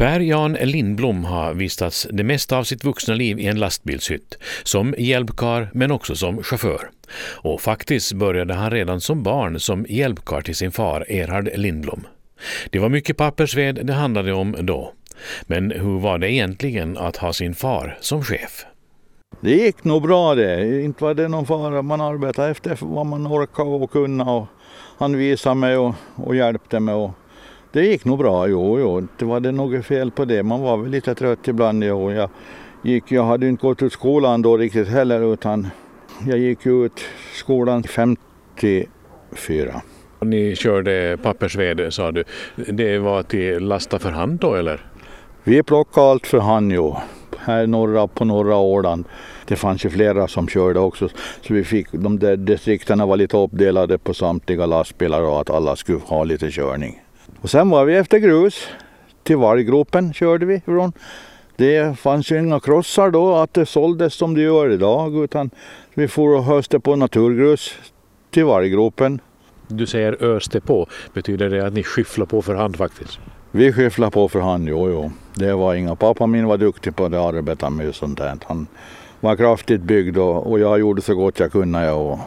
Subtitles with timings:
[0.00, 5.70] Per-Jan Lindblom har vistats det mesta av sitt vuxna liv i en lastbilshytt, som hjälpkar
[5.74, 6.90] men också som chaufför.
[7.42, 12.06] Och faktiskt började han redan som barn som hjälpkar till sin far Erhard Lindblom.
[12.70, 14.92] Det var mycket pappersved det handlade om då.
[15.42, 18.66] Men hur var det egentligen att ha sin far som chef?
[19.40, 20.82] Det gick nog bra det.
[20.82, 21.82] Inte var det någon fara.
[21.82, 24.24] Man arbetade efter vad man orkade och kunde.
[24.24, 24.46] Och
[24.98, 26.94] han visade mig och, och hjälpte mig.
[26.94, 27.10] Och
[27.72, 29.06] det gick nog bra, jo, jo.
[29.18, 30.42] Det var det något fel på det.
[30.42, 31.84] Man var väl lite trött ibland.
[31.84, 32.12] Jo.
[32.12, 32.30] Jag,
[32.82, 35.68] gick, jag hade inte gått ut skolan då riktigt heller utan
[36.26, 37.00] jag gick ut
[37.34, 39.82] skolan 54.
[40.20, 42.24] Ni körde pappersved sa du.
[42.56, 44.86] Det var till lasta för hand då eller?
[45.44, 46.96] Vi plockade allt för hand jo.
[47.38, 49.04] Här norra, på norra Åland.
[49.46, 51.08] Det fanns ju flera som körde också.
[51.40, 55.76] Så vi fick, de där distrikterna var lite uppdelade på samtliga lastbilar och att alla
[55.76, 57.00] skulle ha lite körning.
[57.42, 58.68] Och sen var vi efter grus.
[59.22, 60.92] Till varggropen körde vi ifrån.
[61.56, 65.50] Det fanns ju inga krossar då att det såldes som det gör idag utan
[65.94, 67.74] vi får och höste på naturgrus
[68.30, 69.20] till varggropen.
[69.68, 70.86] Du säger öste på.
[71.14, 73.18] Betyder det att ni skyfflar på för hand faktiskt?
[73.50, 75.10] Vi skyfflade på för hand, jo, jo.
[75.34, 75.96] Det var inga.
[75.96, 78.36] Pappa min var duktig på det arbeta med sånt där.
[78.46, 78.66] Han
[79.20, 81.84] var kraftigt byggd och, och jag gjorde så gott jag kunde.
[81.84, 82.20] Jag,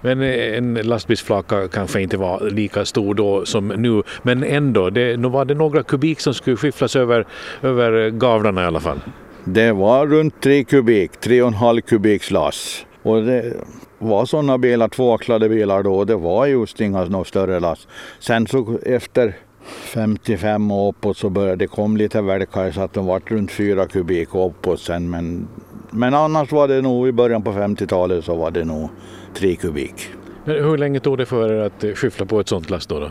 [0.00, 5.16] men eh, en lastbilsflaka kanske inte var lika stor då som nu, men ändå, det,
[5.16, 7.26] var det några kubik som skulle skyfflas över,
[7.62, 9.00] över gavlarna i alla fall?
[9.44, 12.86] Det var runt tre kubik, tre och en halv kubiks lass.
[13.02, 13.54] Och det
[13.98, 17.88] var sådana bilar, tvåaxlade bilar då, och det var just inga några större lass.
[18.20, 19.34] Sen så efter
[19.66, 23.86] 55 och uppåt så började det komma lite välkar så att de var runt fyra
[23.86, 25.10] kubik och uppåt sen.
[25.10, 25.48] Men,
[25.96, 28.88] men annars var det nog i början på 50-talet så var det nog
[29.34, 30.08] tre kubik.
[30.44, 33.00] Men hur länge tog det för er att skyffla på ett sånt last då?
[33.00, 33.10] då?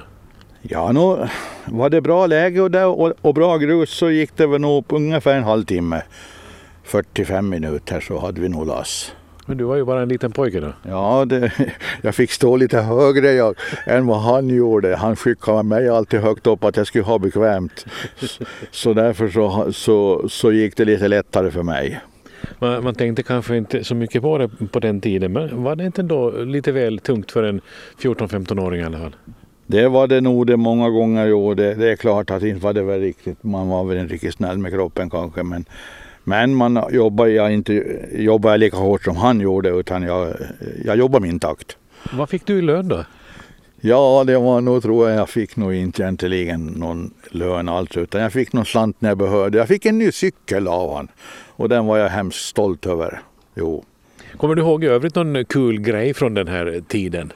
[0.61, 1.27] Ja, nu
[1.65, 4.87] var det bra läge och, det, och, och, bra grus så gick det väl nog
[4.87, 6.01] på ungefär en halvtimme.
[6.83, 9.15] 45 minuter så hade vi nog lass.
[9.45, 10.73] Men du var ju bara en liten pojke då?
[10.83, 11.51] Ja, det,
[12.01, 14.95] jag fick stå lite högre jag, än vad han gjorde.
[14.95, 17.85] Han skickade mig alltid högt upp att jag skulle ha bekvämt.
[18.71, 22.01] Så därför så, så, så gick det lite lättare för mig.
[22.59, 25.85] Man, man, tänkte kanske inte så mycket på det på den tiden, men var det
[25.85, 27.61] inte ändå lite väl tungt för en
[28.01, 29.15] 14-15-åring i alla fall?
[29.67, 31.53] Det var det nog det många gånger, jo.
[31.53, 34.33] Det, det, är klart att inte var det väl riktigt, man var väl inte riktigt
[34.33, 35.65] snäll med kroppen kanske, men
[36.27, 40.33] men man jobbar jag inte jobbar lika hårt som han gjorde utan jag,
[40.85, 41.77] jag jobbar min takt.
[42.13, 43.03] Vad fick du i lön då?
[43.81, 48.21] Ja, det var nog tror jag jag fick nog inte egentligen någon lön alls utan
[48.21, 49.57] jag fick någon slant när jag behövde.
[49.57, 51.07] Jag fick en ny cykel av honom
[51.49, 53.21] och den var jag hemskt stolt över.
[53.55, 53.83] Jo.
[54.37, 57.33] Kommer du ihåg i övrigt någon kul grej från den här tiden?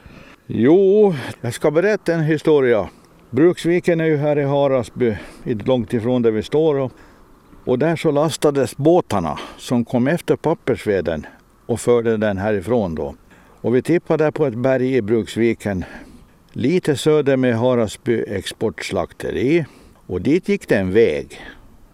[0.47, 2.89] Jo, jag ska berätta en historia.
[3.29, 6.75] Bruksviken är ju här i Harasby, långt ifrån där vi står.
[6.75, 6.91] Och
[7.69, 11.25] och där så lastades båtarna som kom efter pappersveden
[11.65, 13.15] och förde den härifrån då.
[13.61, 15.85] Och vi tippade där på ett berg i Bruksviken
[16.59, 19.65] lite söder med Harasby exportslakteri.
[20.07, 21.41] Och dit gick det en väg.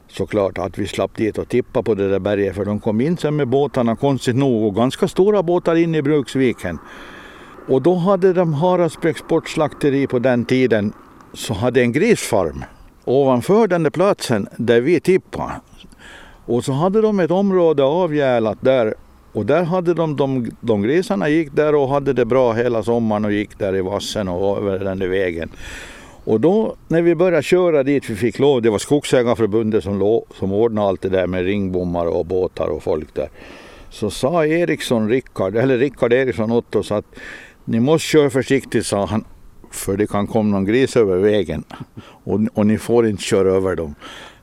[0.08, 3.18] Såklart att vi slapp dit och tippa på det där berget för de kom in
[3.18, 6.80] sen med båtarna konstigt nog och ganska stora båtar in i Bruksviken.
[7.68, 10.94] Och då hade de Harasby exportslakteri på den tiden
[11.34, 12.64] så hade en grisfarm
[13.04, 15.54] ovanför den där platsen där vi tippade.
[16.46, 18.96] Och så hade de ett område avgälat där
[19.36, 23.26] och där hade de, de, de grisarna gick där och hade det bra hela sommaren
[23.26, 25.50] och gick där i vassen och över den där vägen.
[26.24, 30.26] Och då när vi började köra dit vi fick lov, det var Skogsägarförbundet som, lå,
[30.40, 33.30] som ordnade allt det där med ringbommar och båtar och folk där.
[33.90, 37.06] Så sa Eriksson, Rickard, eller Rickard Eriksson åt oss att
[37.66, 39.26] ni måste köra försiktigt sa han
[39.72, 41.64] för det kan komma någon gris över vägen
[42.24, 43.96] och, och ni får inte köra över dem.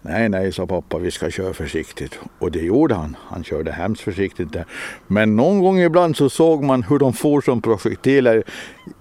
[0.05, 2.19] Nej, nej, sa pappa, vi ska köra försiktigt.
[2.39, 3.17] Och det gjorde han.
[3.21, 4.65] Han körde hemskt försiktigt där.
[5.07, 8.43] Men någon gång ibland så såg man hur de for som projektiler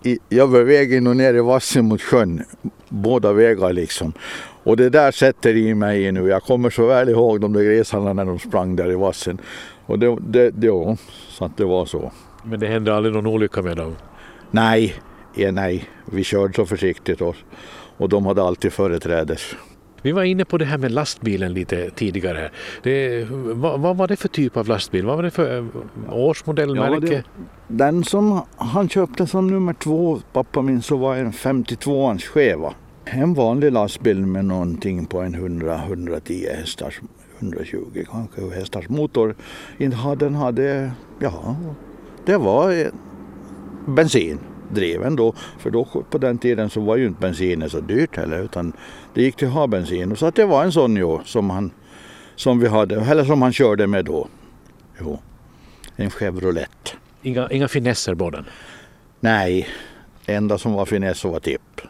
[0.03, 2.43] i, över vägen och ner i vassen mot sjön.
[2.89, 4.13] Båda vägar liksom.
[4.63, 6.27] Och det där sätter i mig nu.
[6.27, 9.37] Jag kommer så väl ihåg de där grisarna när de sprang där i vassen.
[9.85, 10.97] Och det, det, det, ja,
[11.29, 12.11] så att det var så.
[12.43, 13.95] Men det hände aldrig någon olycka med dem?
[14.51, 14.95] Nej,
[15.35, 17.35] ja, nej, vi körde så försiktigt och,
[17.97, 19.55] och de hade alltid företrädes.
[20.01, 22.49] Vi var inne på det här med lastbilen lite tidigare.
[22.83, 25.05] Det, vad, vad, var det för typ av lastbil?
[25.05, 25.65] Vad var det för eh,
[26.09, 27.23] årsmodell, ja, märke?
[27.67, 32.73] Den som han köpte som nummer två, pappa min, så var en 52ans skeva.
[33.05, 37.01] En vanlig lastbil med någonting på en 100-110 hästars,
[37.39, 39.35] 120 kanske hästars motor.
[40.17, 41.55] Den hade, ja,
[42.25, 42.91] det var
[43.87, 44.39] bensin
[44.71, 45.33] eldriven då.
[45.57, 48.73] För då på den tiden så var ju inte bensinen så dyrt heller utan
[49.13, 50.15] det gick till att ha bensin.
[50.15, 51.71] Så att det var en sån jo, som, han,
[52.35, 54.27] som vi hade, eller som han körde med då.
[54.99, 55.19] Jo,
[55.95, 56.95] en Chevrolet.
[57.21, 58.45] Inga, inga finesser på den?
[59.19, 59.67] Nej,
[60.25, 61.81] enda som var finess var tipp.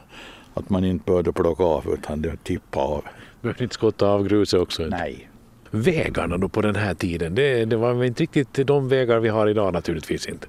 [0.53, 3.03] Att man inte behövde plocka av utan det tippade av.
[3.41, 4.83] Behövde inte skotta av gruset också?
[4.83, 5.29] Nej.
[5.71, 9.47] Vägarna då på den här tiden, det, det var inte riktigt de vägar vi har
[9.47, 10.47] idag naturligtvis inte?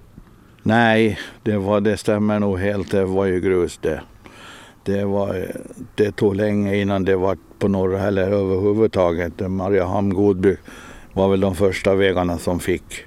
[0.62, 2.90] Nej, det, var, det stämmer nog helt.
[2.90, 4.00] Det var ju grus det.
[4.84, 5.46] Det, var,
[5.94, 9.50] det tog länge innan det var på norra eller överhuvudtaget.
[9.50, 10.56] Mariehamn, Godby
[11.12, 13.05] var väl de första vägarna som fick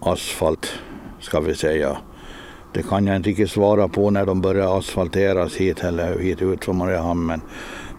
[0.00, 0.72] asfalt,
[1.20, 1.96] ska vi säga.
[2.74, 6.64] Det kan jag inte riktigt svara på när de började asfalteras hit eller hit ut
[6.64, 7.26] från Mariehamn.
[7.26, 7.40] Men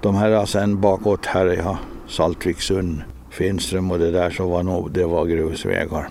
[0.02, 5.06] de här sen bakåt här, ja, Saltviksund, Finström och det där så var nog, det
[5.06, 6.10] var grusvägar.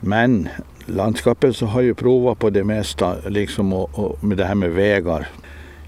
[0.00, 0.48] Men
[0.86, 4.70] landskapet så har ju provat på det mesta liksom och, och med det här med
[4.70, 5.28] vägar.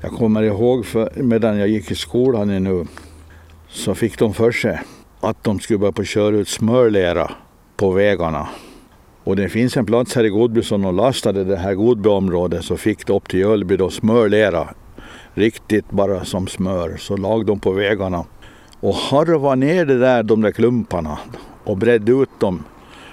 [0.04, 2.84] Jag kommer ihåg för, medan jag gick i skolan nu
[3.68, 4.80] så fick de för sig
[5.20, 7.30] att de skulle börja på köra ut smörlera
[7.76, 8.48] på vägarna.
[9.24, 12.76] Och det finns en plats här i Godby som de lastade det här Godbyområdet så
[12.76, 14.68] fick de upp till Ölby då smörlera.
[15.34, 16.96] Riktigt bara som smör.
[16.96, 18.24] Så lag de på vägarna
[18.80, 21.18] och harva ner det där, de där klumparna
[21.64, 22.64] och bredde ut dem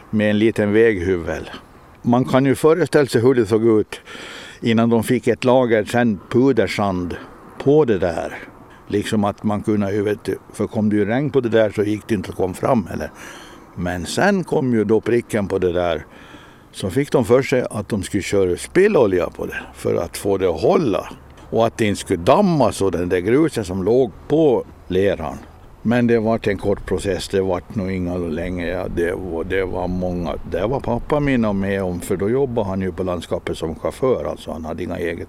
[0.09, 1.49] med en liten väghyvel.
[2.01, 4.01] Man kan ju föreställa sig hur det såg ut
[4.61, 7.15] innan de fick ett lager sen pudersand
[7.63, 8.37] på det där.
[8.87, 11.83] Liksom att man kunde ju, vet för kom det ju regn på det där så
[11.83, 13.11] gick det inte att komma fram heller.
[13.75, 16.05] Men sen kom ju då pricken på det där.
[16.71, 20.37] Så fick de för sig att de skulle köra spillolja på det för att få
[20.37, 21.09] det att hålla.
[21.49, 25.37] Och att det inte skulle damma så den där gruset som låg på leran.
[25.83, 28.67] Men det var en kort process, det var nog inga länge.
[28.67, 30.35] Ja, det, var, det var många.
[30.51, 34.25] Det var pappa min med om, för då jobbade han ju på landskapet som chaufför,
[34.25, 35.27] alltså han hade inga eget.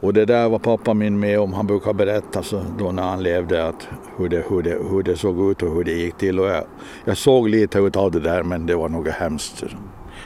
[0.00, 1.52] Och det där var pappa min med om.
[1.52, 5.16] Han brukar berätta så då när han levde att hur det, hur det, hur det
[5.16, 6.40] såg ut och hur det gick till.
[6.40, 6.64] Och jag,
[7.04, 9.64] jag såg lite av det där men det var nog hemskt.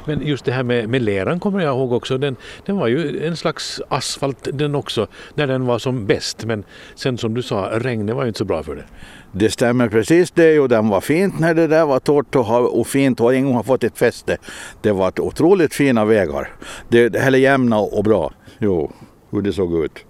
[0.07, 2.19] Men just det här med, med leran kommer jag ihåg också.
[2.19, 2.37] Den,
[2.67, 6.45] den var ju en slags asfalt den också när den var som bäst.
[6.45, 6.65] Men
[6.95, 8.85] sen som du sa, regnet var ju inte så bra för det.
[9.33, 12.87] Det stämmer precis det och den var fint när det där var torrt och, och
[12.87, 14.37] fint och en gång har fått ett fäste.
[14.81, 16.49] Det var otroligt fina vägar.
[16.89, 18.33] Det, eller jämna och bra.
[18.59, 18.93] Jo,
[19.35, 20.05] hur det såg ut.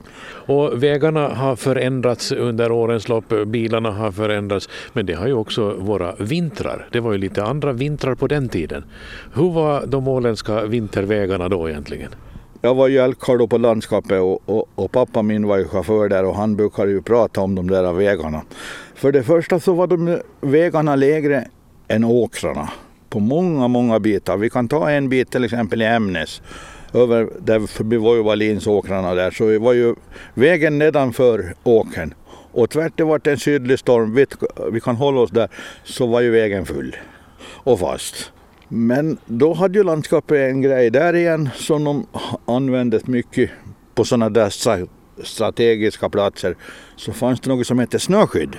[0.46, 5.74] Och vägarna har förändrats under årens lopp, bilarna har förändrats, men det har ju också
[5.74, 6.88] våra vintrar.
[6.92, 8.84] Det var ju lite andra vintrar på den tiden.
[9.34, 12.10] Hur var de åländska vintervägarna då egentligen?
[12.60, 16.24] Jag var ju älgkarl på landskapet och, och, och, pappa min var ju chaufför där
[16.24, 18.42] och han brukade ju prata om de där vägarna.
[18.94, 21.48] För det första så var de vägarna lägre
[21.88, 22.70] än åkrarna
[23.10, 24.36] på många, många bitar.
[24.36, 26.42] Vi kan ta en bit till exempel i Ämnes
[26.94, 29.94] över där förbi var ju Wallinsåkrarna där så var ju
[30.35, 32.14] vägen nedanför åkern
[32.55, 34.26] och tvärt det vart en sydlig storm, vi,
[34.73, 35.49] vi kan hålla oss där,
[35.85, 36.96] så var ju vägen full
[37.41, 38.32] och fast.
[38.69, 42.06] Men då hade ju landskapet en grej där igen som de
[42.46, 43.50] använde mycket
[43.94, 44.50] på sådana där
[45.25, 46.56] strategiska platser.
[46.96, 48.56] Så fanns det något som hette snöskydd.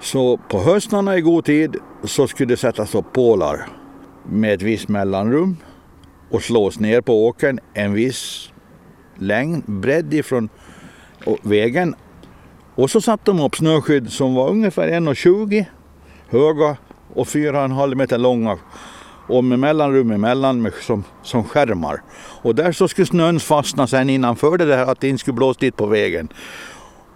[0.00, 3.68] Så på höstarna i god tid så skulle det sättas upp pålar
[4.28, 5.56] med ett visst mellanrum
[6.30, 8.52] och slås ner på åkern en viss
[9.18, 10.48] längd, bredd ifrån
[11.42, 11.94] vägen.
[12.74, 15.64] Och så satte de upp snöskydd som var ungefär 1,20
[16.28, 16.76] höga
[17.14, 18.58] och 4,5 meter långa
[19.28, 22.02] och med mellanrum emellan med, som, som skärmar.
[22.42, 25.60] Och där så skulle snön fastna sen innanför det där att det inte skulle blåsa
[25.60, 26.28] dit på vägen.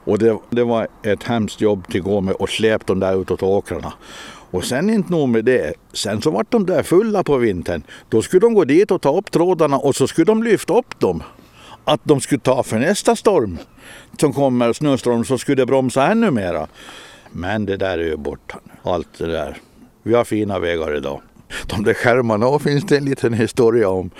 [0.05, 3.43] Och det, det var ett hemskt jobb till gå med och släpa dem där utåt
[3.43, 3.93] åkrarna.
[4.50, 5.75] Och sen inte nog med det.
[5.92, 7.83] Sen så vart de där fulla på vintern.
[8.09, 11.00] Då skulle de gå dit och ta upp trådarna och så skulle de lyfta upp
[11.00, 11.23] dem.
[11.85, 13.59] Att de skulle ta för nästa storm
[14.21, 16.66] som kommer, snöstorm, så skulle det bromsa ännu mera.
[17.33, 19.57] Men det där är ju borta nu, Allt det där.
[20.02, 21.21] Vi har fina vägar idag.
[21.66, 24.11] De där skärmarna finns det en liten historia om.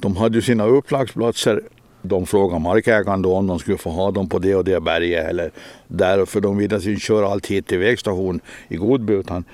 [0.00, 1.62] De hade ju sina upplagsplatser
[2.08, 5.28] de frågade markägaren då om de skulle få ha dem på det och det berget
[5.28, 5.50] eller
[5.88, 9.44] där, för de ville alltså inte köra allt hit till vägstation i Godby utan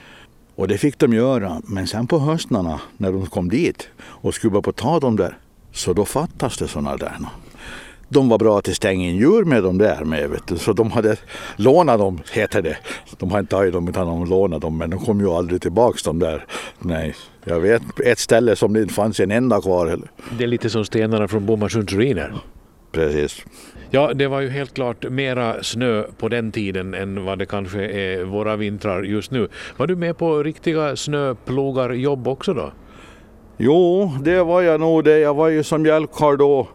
[0.56, 1.62] och det fick de göra.
[1.64, 5.38] Men sen på höstarna när de kom dit och skulle börja på ta dem där,
[5.73, 7.16] så då fattas det sådana där.
[8.09, 10.30] De var bra att stänga in djur med dem där med.
[10.30, 10.59] Vet du.
[10.59, 11.16] Så de hade
[11.56, 12.76] lånat dem, heter det.
[13.18, 14.78] De har inte tagit dem utan de lånade dem.
[14.78, 16.47] Men de kom ju aldrig tillbaks de där.
[16.78, 20.00] Nej, jag vet ett ställe som det inte fanns en enda kvar.
[20.38, 22.35] Det är lite som stenarna från Bomarsunds ruiner.
[22.92, 23.44] Precis.
[23.94, 27.87] Ja, det var ju helt klart mera snö på den tiden än vad det kanske
[27.87, 29.49] är våra vintrar just nu.
[29.76, 32.72] Var du med på riktiga snöplogarjobb också då?
[33.56, 35.18] Jo, det var jag nog det.
[35.18, 36.68] Jag var ju som hjälpkarl då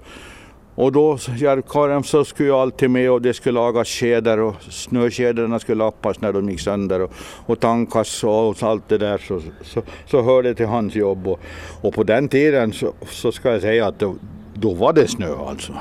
[0.75, 5.59] Och då, Järvkaren, så skulle jag alltid med och det skulle lagas kedjor och snökedjorna
[5.59, 7.11] skulle lappas när de gick sönder och,
[7.45, 11.27] och tankas och allt det där så, så, så hörde det till hans jobb.
[11.27, 11.39] Och,
[11.81, 14.15] och på den tiden så, så ska jag säga att då,
[14.53, 15.73] då var det snö alltså.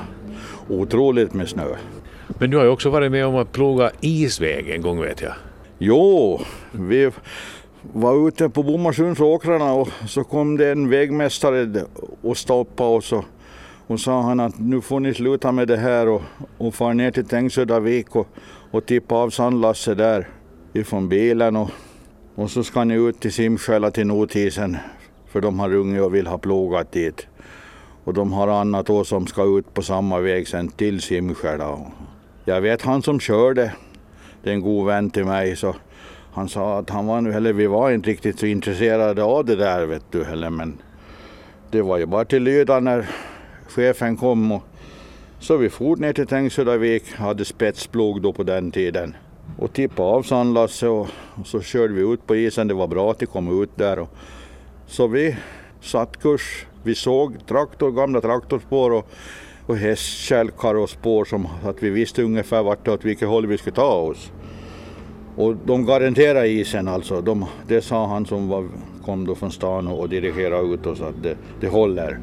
[0.69, 1.75] Otroligt med snö.
[2.39, 5.33] Men du har ju också varit med om att ploga isväg en gång vet jag.
[5.77, 7.11] Jo, vi
[7.93, 11.85] var ute på Bomarsundsåkrarna och så kom det en vägmästare
[12.21, 13.25] och stoppade oss och,
[13.87, 16.21] och sa han att nu får ni sluta med det här och,
[16.57, 18.27] och fara ner till Tängsödavik och,
[18.71, 20.27] och tippa av sandlasset där
[20.73, 21.69] ifrån bilen och,
[22.35, 24.77] och så ska ni ut till Simskälla till Notisen
[25.27, 27.27] för de har unge och vill ha plogat dit.
[28.07, 31.77] Och de har annat då som ska ut på samma väg sen till Simskär.
[32.45, 33.73] Jag vet han som körde,
[34.43, 35.75] det är en god vän till mig, så
[36.33, 39.85] han sa att han var eller vi var inte riktigt så intresserade av det där
[39.85, 40.77] vet du heller, men
[41.71, 43.09] det var ju bara till lyda när
[43.67, 44.63] chefen kom och
[45.39, 49.15] så vi for ner till Tängsödavik, hade spetsplog då på den tiden
[49.57, 52.67] och tippade av sandlasset och, och, så körde vi ut på isen.
[52.67, 53.99] Det var bra att det kom ut där.
[53.99, 54.09] Och,
[54.85, 55.37] så vi
[55.81, 56.65] satt kurs.
[56.87, 59.09] Vi såg traktor, gamla traktorspår och,
[59.65, 63.75] och hästkälkar och spår som att vi visste ungefär vart åt vilket håll vi skulle
[63.75, 64.31] ta oss.
[65.35, 67.21] Och de garanterade isen alltså.
[67.21, 68.67] De, det sa han som var,
[69.05, 72.19] kom då från stan och, och dirigerade ut oss att det, det håller.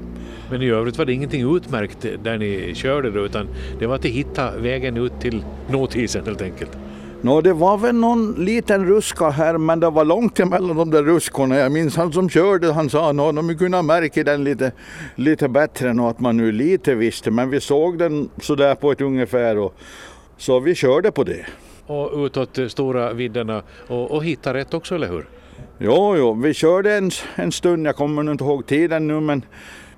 [0.51, 4.05] Men i övrigt var det ingenting utmärkt där ni körde då utan det var att
[4.05, 6.79] hitta vägen ut till notisen helt enkelt?
[7.25, 11.03] Nå, det var väl någon liten ruska här, men det var långt emellan de där
[11.03, 11.57] ruskorna.
[11.57, 14.73] Jag minns han som körde, han sa att de kunde märka den lite,
[15.15, 17.31] lite bättre än att man nu lite visste.
[17.31, 19.75] Men vi såg den sådär på ett ungefär och
[20.37, 21.47] så vi körde på det.
[21.87, 25.27] Och utåt stora vidderna och, och hitta rätt också, eller hur?
[25.79, 29.43] Jo, jo, vi körde en, en stund, jag kommer inte ihåg tiden nu, men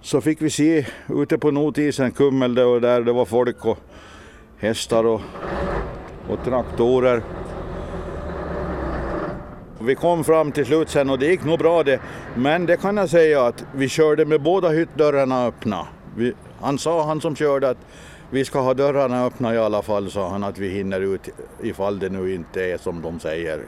[0.03, 3.79] så fick vi se ute på notisen, Kummel och där det var folk och
[4.59, 5.21] hästar och
[6.29, 7.23] och traktorer.
[9.81, 12.01] Vi kom fram till slut sen och det gick nog bra det.
[12.35, 15.87] Men det kan jag säga att vi körde med båda hyttdörrarna öppna.
[16.17, 17.79] Vi, han sa, han som körde, att
[18.31, 21.29] vi ska ha dörrarna öppna i alla fall, sa han, att vi hinner ut
[21.63, 23.61] ifall det nu inte är som de säger.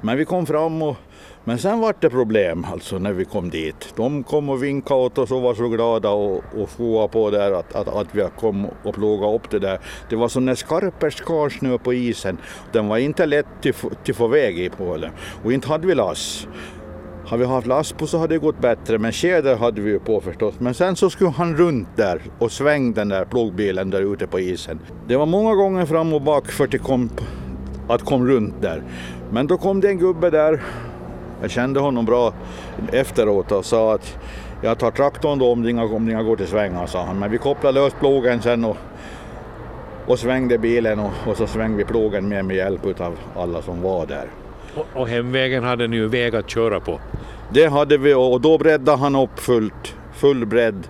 [0.00, 0.96] Men vi kom fram och
[1.44, 3.94] men sen var det problem alltså när vi kom dit.
[3.96, 7.52] De kom och vinkade åt oss och var så glada och, och foa på där
[7.52, 9.78] att, att, att vi kom och plågade upp det där.
[10.10, 12.38] Det var som när skarper skarsnö på isen.
[12.72, 15.10] Den var inte lätt att få väg i på.
[15.44, 16.48] Och inte hade vi lass.
[17.26, 19.98] Hade vi haft lass på så hade det gått bättre, men kedjor hade vi ju
[19.98, 20.54] på förstås.
[20.58, 24.40] Men sen så skulle han runt där och sväng den där plogbilen där ute på
[24.40, 24.80] isen.
[25.08, 27.26] Det var många gånger fram och bak för att komma kom,
[27.88, 28.82] att kom runt där.
[29.30, 30.62] Men då kom det en gubbe där
[31.44, 32.32] jag kände honom bra
[32.92, 34.18] efteråt och sa att
[34.62, 37.18] jag tar traktorn då om det inga, om går till svängar, sa han.
[37.18, 38.76] Men vi kopplade lös plogen sen och,
[40.06, 43.82] och svängde bilen och, och så svängde vi plogen med med hjälp av alla som
[43.82, 44.26] var där.
[44.74, 47.00] Och, och hemvägen hade ni ju väg att köra på?
[47.52, 50.88] Det hade vi och då breddade han upp fullt, full bredd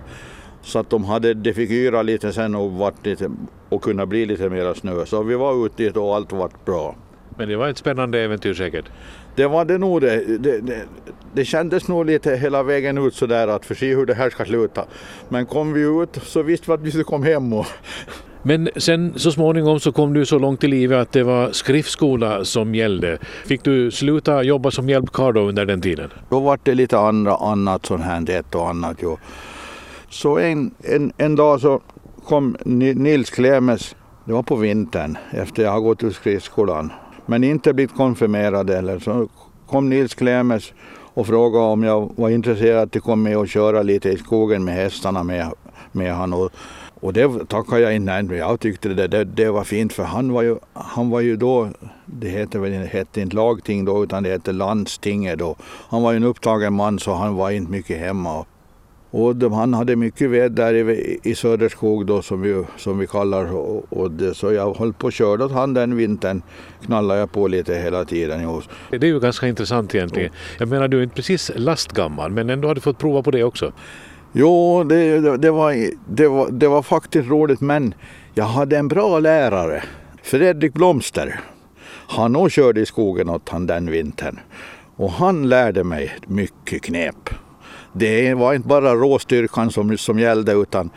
[0.61, 3.31] så att de hade, det fick yra lite sen och, vart lite,
[3.69, 5.05] och kunna bli lite mera snö.
[5.05, 6.95] Så vi var ute och allt var bra.
[7.37, 8.85] Men det var ett spännande äventyr säkert?
[9.35, 10.37] Det var det nog det.
[10.37, 10.81] Det, det,
[11.33, 14.45] det kändes nog lite hela vägen ut sådär att för se hur det här ska
[14.45, 14.85] sluta.
[15.29, 17.53] Men kom vi ut så visste vi att vi skulle komma hem.
[17.53, 17.65] Och
[18.47, 22.45] men sen så småningom så kom du så långt i livet att det var skriftskola
[22.45, 23.17] som gällde.
[23.45, 26.09] Fick du sluta jobba som hjälpkarl under den tiden?
[26.29, 28.97] Då var det lite andra, annat sånt här, ett och annat.
[29.01, 29.17] Jo.
[30.09, 31.81] Så en, en, en dag så
[32.25, 36.91] kom Nils Klemes, det var på vintern efter jag har gått ur skriftskolan
[37.25, 38.77] men inte blivit konfirmerade.
[38.77, 39.27] eller så
[39.67, 40.73] kom Nils Klemes
[41.13, 44.75] och frågade om jag var intresserad att komma med och köra lite i skogen med
[44.75, 45.51] hästarna med,
[45.91, 46.33] med han.
[46.33, 46.49] Och,
[46.99, 50.31] och det tackade jag inte nej, jag tyckte det, det, det, var fint för han
[50.31, 51.69] var ju, han var ju då,
[52.05, 55.55] det hette väl hette inte lagting då utan det hette landstinget då.
[55.89, 58.45] Han var ju en upptagen man så han var inte mycket hemma.
[59.17, 63.07] Och de, han hade mycket ved där i, i Söderskog då som vi, som vi
[63.07, 66.41] kallar och, och det, så jag höll på och körde åt han den vintern.
[66.85, 68.61] Knallade jag på lite hela tiden.
[68.89, 70.31] Det är ju ganska intressant egentligen.
[70.59, 73.43] Jag menar du är inte precis lastgammal men ändå har du fått prova på det
[73.43, 73.71] också.
[74.33, 77.93] Jo, det, det, det, var, det, var, det var faktiskt roligt men
[78.33, 79.83] jag hade en bra lärare.
[80.23, 81.39] Fredrik Blomster.
[82.07, 84.39] Han och körde i skogen åt han den vintern.
[84.95, 87.29] Och han lärde mig mycket knep
[87.97, 90.89] det var inte bara råstyrkan som, som gällde utan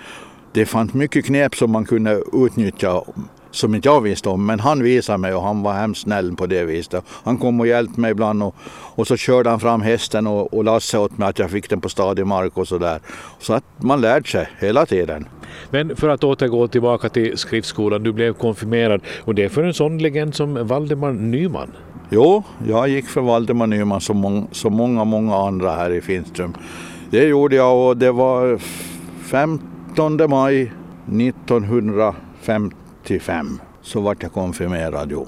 [0.53, 3.03] det fanns mycket knep som man kunde utnyttja
[3.51, 4.47] som inte jag visste om.
[4.47, 7.05] Men han visade mig och han var hemskt snäll på det viset.
[7.25, 8.55] Han kom och hjälpte mig ibland och,
[8.95, 11.81] och så körde han fram hästen och, och Lasse åt mig att jag fick den
[11.81, 13.01] på stadig mark och så där.
[13.39, 15.29] Så att man lärde sig hela tiden.
[15.71, 19.75] Men för att återgå tillbaka till skriftskolan, du blev konfirmerad och det är för en
[19.75, 21.73] sån legend som Valdemar Nyman.
[22.11, 26.55] Jo, jag gick för Valdemar Nyman som, mång, som många, många andra här i Finström.
[27.11, 28.59] Det gjorde jag och det var
[29.23, 30.73] 15 maj
[31.07, 35.09] 1955 så vart jag konfirmerad.
[35.13, 35.27] Jo.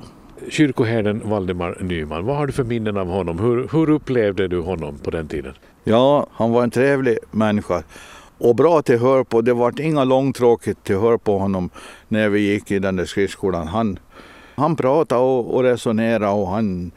[0.49, 3.39] Kyrkoherden Valdemar Nyman, vad har du för minnen av honom?
[3.39, 5.55] Hur, hur upplevde du honom på den tiden?
[5.85, 7.83] Ja, han var en trevlig människa
[8.39, 9.41] och bra till hör på.
[9.41, 11.71] Det var inga långtråkigt till hör på honom
[12.09, 13.69] när vi gick i den där skriftskolan.
[13.69, 13.99] Han,
[14.61, 16.91] han pratade och, och resonerade och han,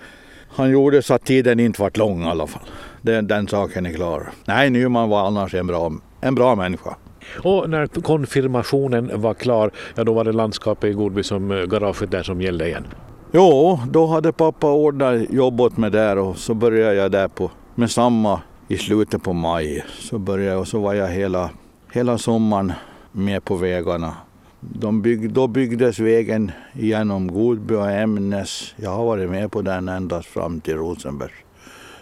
[0.48, 2.64] han gjorde så att tiden inte vart lång i alla fall.
[3.02, 4.32] Den, den saken är klar.
[4.46, 5.92] Nej, Nyman var annars en bra,
[6.22, 6.96] en bra människa.
[7.44, 12.12] Och när konfirmationen var klar, ja då var det landskapet i Godby som eh, garaget
[12.12, 12.88] där som gällde igen?
[13.32, 17.52] Jo, då hade pappa ordnat jobb åt mig där och så började jag där på,
[17.76, 19.86] med samma i slutet på maj.
[20.00, 21.50] Så började och så var jag hela,
[21.92, 22.74] hela sommaren
[23.12, 24.14] med på vägarna.
[24.72, 28.74] De bygg, då byggdes vägen genom Godby och Ämnes.
[28.76, 31.32] Jag har varit med på den ända fram till Rosenberg,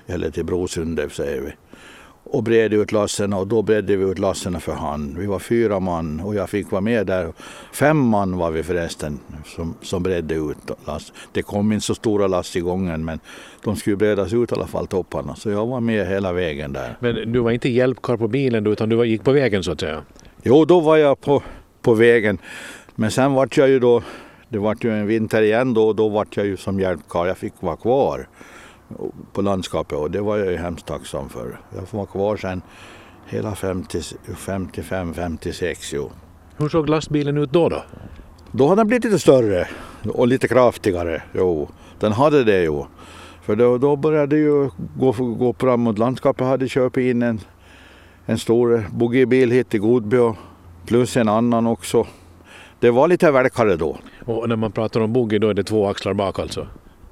[0.08, 1.52] eller till Brosunde säger vi
[2.32, 5.18] och bred ut lassen och då bredde vi ut lassen för hand.
[5.18, 7.34] Vi var fyra man och jag fick vara med där.
[7.74, 11.14] Fem man var vi förresten som, som bredde ut lass.
[11.32, 13.20] Det kom inte så stora lass i gången men
[13.64, 16.98] de skulle bredas ut i alla fall topparna så jag var med hela vägen där.
[17.00, 20.02] Men du var inte hjälpkar på bilen utan du gick på vägen så att säga?
[20.44, 21.44] Jo, då var jag på,
[21.82, 22.38] på vägen.
[22.96, 24.04] Men sen vart jag ju då,
[24.50, 27.26] det vart ju en vinter igen då och då vart jag ju som hjälpkar.
[27.26, 28.28] Jag fick vara kvar
[29.34, 31.60] på landskapet och det var jag ju hemskt tacksam för.
[31.76, 32.62] Jag får vara kvar sen
[33.26, 35.92] hela 55-56.
[35.94, 36.12] Jo.
[36.58, 37.70] Hur såg lastbilen ut då?
[37.70, 37.84] Då
[38.52, 39.68] Då hade den blivit lite större
[40.14, 41.22] och lite kraftigare.
[41.34, 41.70] Jo,
[42.00, 42.84] den hade det ju.
[43.42, 45.98] För då, då började ju gå, gå framåt.
[45.98, 47.40] Landskapet hade köpt in en,
[48.26, 50.18] en stor boogiebil hit till Godby
[50.86, 52.08] plus en annan också.
[52.80, 53.98] Det var lite välkare då.
[54.26, 56.68] Och när man pratar om boogie då är det två axlar bak alltså?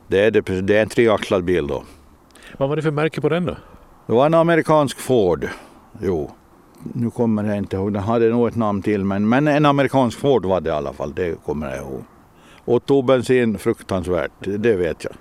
[0.08, 1.84] Det är, det, det är en treaxlad bil då.
[2.58, 3.56] Vad var det för märke på den då?
[4.08, 5.48] Det var en amerikansk Ford.
[6.02, 6.32] Jo,
[6.94, 7.94] nu kommer jag inte ihåg.
[7.94, 10.94] Den hade nog ett namn till men, men en amerikansk Ford var det i alla
[10.94, 11.14] fall.
[11.14, 12.04] Det kommer jag ihåg.
[12.66, 15.14] Och tog bensin fruktansvärt, det vet jag.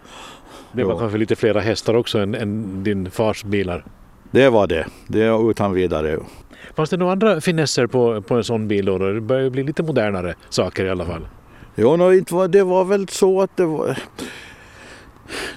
[0.73, 0.99] Det var jo.
[0.99, 3.85] kanske lite flera hästar också än, än, din fars bilar?
[4.31, 6.19] Det var det, det är utan vidare.
[6.77, 8.99] Fanns det några andra finesser på, på en sån bil då?
[8.99, 11.29] Det börjar bli lite modernare saker i alla fall.
[11.77, 11.97] Jo,
[12.49, 13.99] det var väl så att det var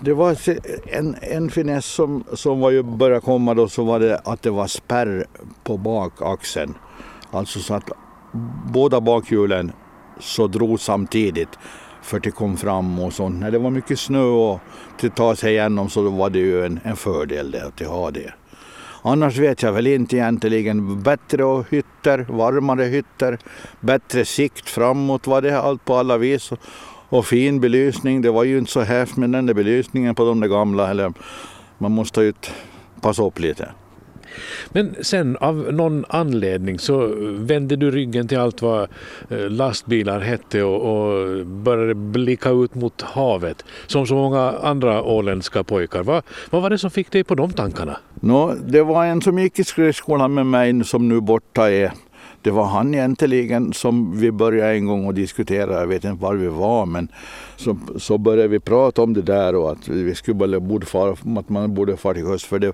[0.01, 0.37] det var
[0.85, 4.49] en, en finess som, som var ju började komma då så var det att det
[4.49, 5.25] var spärr
[5.63, 6.73] på bakaxeln.
[7.31, 7.89] Alltså så att
[8.73, 9.71] båda bakhjulen
[10.19, 11.59] så drog samtidigt
[12.01, 13.39] för att det kom fram och sånt.
[13.39, 14.59] När det var mycket snö och
[15.03, 18.33] att ta sig igenom så var det ju en, en fördel det, att ha det.
[19.01, 21.03] Annars vet jag väl inte egentligen.
[21.03, 23.37] Bättre hytter, varmare hytter,
[23.79, 26.51] bättre sikt framåt var det allt på alla vis
[27.09, 28.21] och fin belysning.
[28.21, 30.89] Det var ju inte så häftigt med den där belysningen på de där gamla.
[30.89, 31.13] Eller
[31.77, 32.33] man måste ju
[33.01, 33.69] passa upp lite.
[34.69, 38.87] Men sen av någon anledning så vände du ryggen till allt vad
[39.29, 45.63] eh, lastbilar hette och, och började blicka ut mot havet som så många andra åländska
[45.63, 46.03] pojkar.
[46.03, 47.97] Vad, vad var det som fick dig på de tankarna?
[48.13, 51.91] No, det var en som gick i skridskolan med mig som nu borta är
[52.41, 55.79] det var han egentligen som vi började en gång att diskutera.
[55.79, 57.07] Jag vet inte var vi var men
[57.55, 61.49] så, så började vi prata om det där och att vi skulle borde fara, att
[61.49, 62.43] man borde fara till sjöss.
[62.43, 62.73] För det,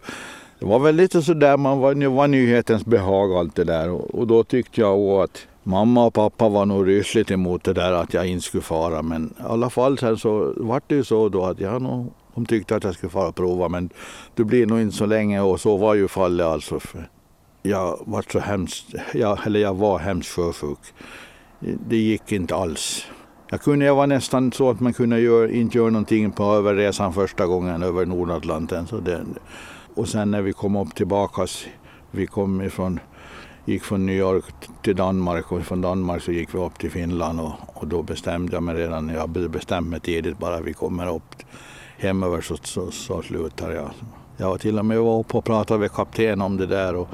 [0.60, 4.28] det var väl lite sådär, man var, var nyhetens behag allt det där och, och
[4.28, 8.28] då tyckte jag att Mamma och pappa var nog rysligt emot det där att jag
[8.28, 11.60] inte skulle fara men i alla fall sen så vart det ju så då att
[11.60, 13.90] jag nog, de tyckte att jag skulle fara och prova men
[14.36, 16.80] det blir nog inte så länge och så var ju fallet alltså.
[16.80, 17.10] För
[17.62, 20.80] jag var så hemskt, jag, eller jag var hemskt sjösjuk.
[21.60, 23.06] Det gick inte alls.
[23.50, 27.14] Jag, kunde, jag var nästan så att man kunde gör, inte göra någonting på överresan
[27.14, 28.88] första gången över Nordatlanten.
[28.88, 29.22] Så det,
[29.98, 31.48] och sen när vi kom upp tillbaka,
[32.12, 33.00] vi kom ifrån,
[33.66, 34.46] gick från New York
[34.82, 38.54] till Danmark och från Danmark så gick vi upp till Finland och, och då bestämde
[38.54, 41.36] jag mig redan, jag bestämde mig tidigt bara vi kommer upp
[41.98, 43.90] hemöver så, så, så slutar jag.
[44.38, 47.10] Jag var till och med uppe och pratade med kapten om det där och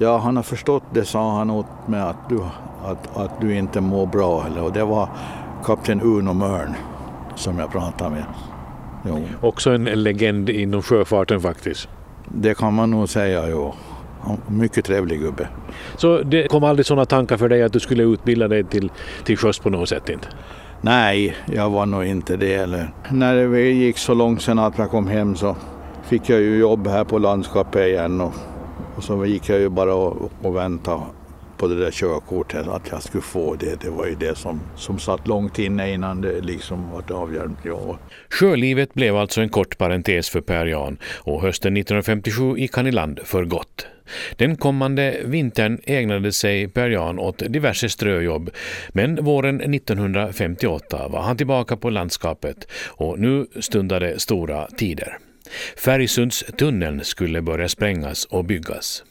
[0.00, 2.40] Ja, han har förstått det, sa han åt mig, att du,
[2.84, 4.46] att, att du inte mår bra.
[4.62, 5.08] Och det var
[5.64, 6.74] kapten Uno Mörn
[7.36, 8.24] som jag pratade med.
[9.04, 9.22] Jo.
[9.40, 11.88] Också en legend inom sjöfarten faktiskt.
[12.34, 13.74] Det kan man nog säga, jo.
[14.48, 15.48] Mycket trevlig gubbe.
[15.96, 18.90] Så det kom aldrig sådana tankar för dig att du skulle utbilda dig till,
[19.24, 20.08] till sjöss på något sätt?
[20.08, 20.28] Inte?
[20.80, 22.54] Nej, jag var nog inte det.
[22.54, 22.90] Eller.
[23.10, 25.56] När det gick så långt sen att jag kom hem så
[26.02, 28.32] fick jag ju jobb här på landskapet igen och,
[28.96, 31.00] och så gick jag ju bara och, och väntade
[31.58, 33.80] på det där körkortet, att jag skulle få det.
[33.80, 37.60] Det var ju det som, som satt långt inne innan det liksom var avhjälpt.
[37.64, 37.98] Ja.
[38.30, 42.92] Sjölivet blev alltså en kort parentes för Per Jan och hösten 1957 gick han i
[42.92, 43.86] land för gott.
[44.36, 48.50] Den kommande vintern ägnade sig Per Jan åt diverse ströjobb,
[48.88, 55.18] men våren 1958 var han tillbaka på landskapet och nu stundade stora tider.
[55.76, 59.04] Färgsundstunneln skulle börja sprängas och byggas.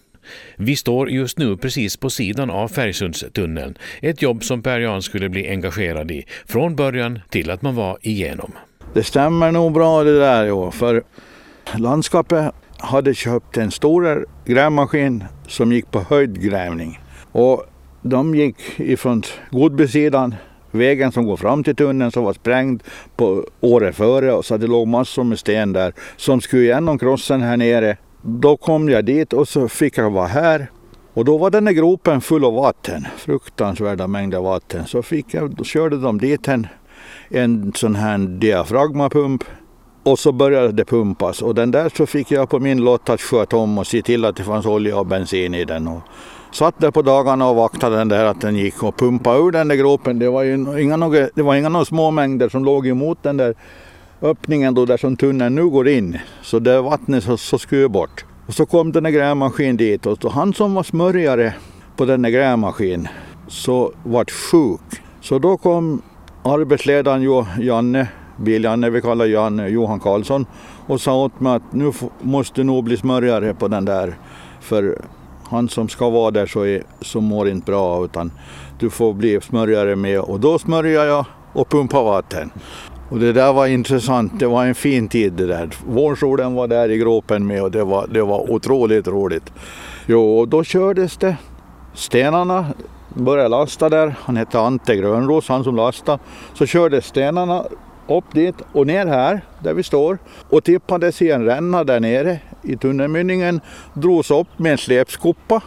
[0.56, 5.30] Vi står just nu precis på sidan av Färgsundstunneln, ett jobb som Per Jan skulle
[5.30, 8.52] bli engagerad i från början till att man var igenom.
[8.94, 11.04] Det stämmer nog bra det där, ja, för
[11.78, 17.00] landskapet hade köpt en stor grävmaskin som gick på höjdgrävning.
[17.32, 17.66] Och
[18.02, 20.36] de gick ifrån Godbysidan,
[20.72, 22.84] vägen som går fram till tunneln som var sprängd
[23.16, 27.42] på året före och så det låg massor med sten där som skulle igenom krossen
[27.42, 27.98] här nere
[28.30, 30.72] då kom jag dit och så fick jag vara här.
[31.14, 34.86] Och då var den här gropen full av vatten, fruktansvärda mängder vatten.
[34.86, 36.68] Så fick jag, då körde de dit en,
[37.30, 39.44] en sån här diafragmapump
[40.04, 43.22] och så började det pumpas och den där så fick jag på min lott att
[43.22, 45.88] sköta om och se till att det fanns olja och bensin i den.
[45.88, 46.02] Och
[46.52, 49.68] satt där på dagarna och vaktade den där att den gick och pumpade ur den
[49.68, 50.20] där gropen.
[50.20, 53.38] Det var ju inga, några, det var inga några små mängder som låg emot den
[53.38, 53.56] där
[54.22, 56.18] öppningen då där som tunneln nu går in.
[56.42, 58.26] Så där vattnet så, så skulle bort.
[58.48, 61.54] Och så kom den där grävmaskinen dit och han som var smörjare
[61.96, 63.08] på den där grävmaskinen
[63.48, 65.02] så vart sjuk.
[65.22, 66.02] Så då kom
[66.44, 70.46] arbetsledaren jo, Janne, bil-Janne, vi kallar Janne, Johan Karlsson
[70.88, 74.18] och sa åt mig att nu måste du nog bli smörjare på den där.
[74.62, 75.02] För
[75.44, 78.32] han som ska vara där så, är, så mår inte bra utan
[78.80, 80.20] du får bli smörjare med.
[80.20, 82.52] Och då smörjade jag och pumpade vatten.
[83.10, 84.40] Och det där var intressant.
[84.40, 85.70] Det var en fin tid det där.
[85.86, 89.54] Vårsolen var där i gropen med och det var, det var otroligt roligt.
[90.06, 91.38] Jo, och då kördes det.
[91.94, 92.66] Stenarna
[93.14, 94.16] började lasta där.
[94.20, 96.20] Han hette Ante Grönros, han som lastade.
[96.54, 97.66] Så kördes stenarna
[98.08, 100.18] upp dit och ner här där vi står
[100.50, 103.62] och tippades i en ränna där nere i tunnelmynningen.
[103.94, 105.62] Drogs upp med en släpskopa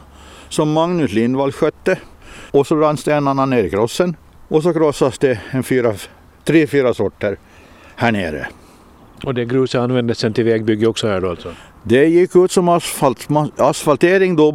[0.48, 1.98] som Magnus Lindvall skötte
[2.50, 4.16] och så rann stenarna ner i krossen
[4.48, 5.94] och så krossas det en fyra
[6.44, 7.38] tre, fyra sorter
[7.96, 8.46] här nere.
[9.24, 11.48] Och det gruset användes sen till vägbygge också här då alltså?
[11.82, 14.36] Det gick ut som asfalt, asfaltering.
[14.36, 14.50] Då,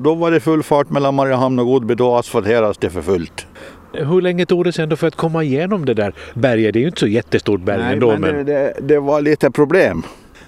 [0.00, 1.94] då var det full fart mellan Mariehamn och Godby.
[1.94, 3.46] Då asfalteras det för fullt.
[3.92, 6.72] Hur länge tog det sen för att komma igenom det där berget?
[6.72, 8.10] Det är ju inte så jättestort berg Nej, ändå.
[8.10, 8.46] Men, men...
[8.46, 10.02] Det, det, var lite problem.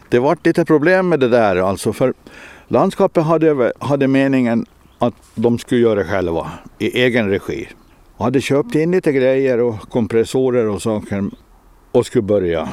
[0.08, 1.92] Det var lite problem med det där alltså.
[1.92, 2.14] För
[2.68, 4.66] landskapet hade, hade meningen
[4.98, 7.68] att de skulle göra det själva i egen regi.
[8.22, 11.30] Jag hade köpt in lite grejer och kompressorer och saker
[11.92, 12.68] och skulle börja.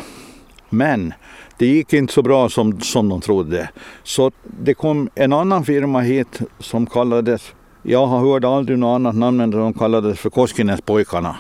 [0.69, 1.13] Men
[1.57, 3.69] det gick inte så bra som, som de trodde.
[4.03, 9.15] Så det kom en annan firma hit som kallades, jag har hört aldrig något annat
[9.15, 11.35] namn än de kallades för Koskinenspojkarna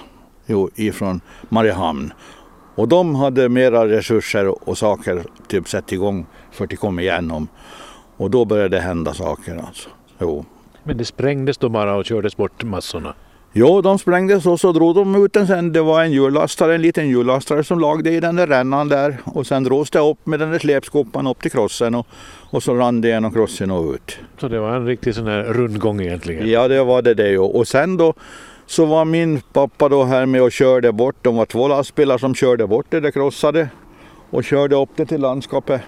[0.75, 2.13] ifrån Mariehamn.
[2.75, 7.47] Och de hade mera resurser och saker typ sätta igång för att komma igenom.
[8.17, 9.89] Och då började det hända saker alltså.
[10.19, 10.45] Jo.
[10.83, 13.15] Men det sprängdes då bara och kördes bort massorna?
[13.53, 15.73] Jo, de sprängdes och så drog de ut den sen.
[15.73, 19.17] Det var en hjullastare, en liten hjullastare som lagde i den där rännan där.
[19.25, 22.07] Och sen drogs det upp med den där släpskopan upp till krossen och,
[22.49, 24.17] och så rann det genom krossen och ut.
[24.37, 26.49] Så det var en riktig sån här rundgång egentligen?
[26.49, 27.39] Ja, det var det det ju.
[27.39, 28.13] Och sen då
[28.65, 31.15] så var min pappa då här med och körde bort.
[31.21, 33.69] De var två lastbilar som körde bort det där krossade
[34.29, 35.81] och körde upp det till landskapet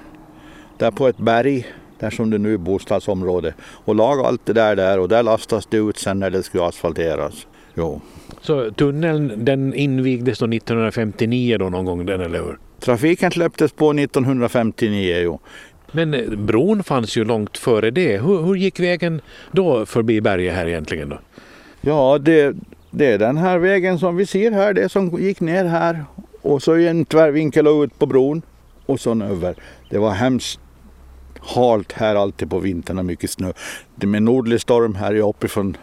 [0.77, 1.67] där på ett berg
[2.01, 5.65] där som det nu är bostadsområde och lagade allt det där där och där lastas
[5.65, 7.47] det ut sen när det skulle asfalteras.
[7.73, 8.01] Jo.
[8.41, 12.57] Så tunneln den invigdes då 1959 då någon gång den eller hur?
[12.79, 15.39] Trafiken släpptes på 1959 jo.
[15.91, 18.17] Men eh, bron fanns ju långt före det.
[18.17, 21.19] Hur, hur gick vägen då förbi berget här egentligen då?
[21.81, 22.55] Ja, det,
[22.91, 26.05] det är den här vägen som vi ser här, det som gick ner här
[26.41, 28.41] och så en tvärvinkel ut på bron
[28.85, 29.55] och så över.
[29.89, 30.59] Det var hemskt
[31.41, 33.53] halt här alltid på vintern och mycket snö.
[33.95, 35.77] Det med nordlig storm här uppifrån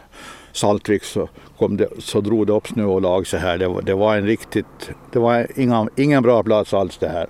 [0.52, 3.58] Saltvik så, kom det, så drog det upp snö och lag så här.
[3.58, 7.26] Det var, det var en riktigt, det var inga, ingen bra plats alls det här.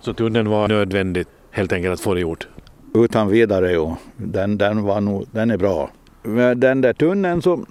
[0.00, 2.48] Så tunneln var nödvändigt helt enkelt att få det gjort?
[2.94, 3.96] Utan vidare jo.
[4.16, 5.90] Den, den, var nog, den är bra.
[6.56, 7.64] Den där tunneln så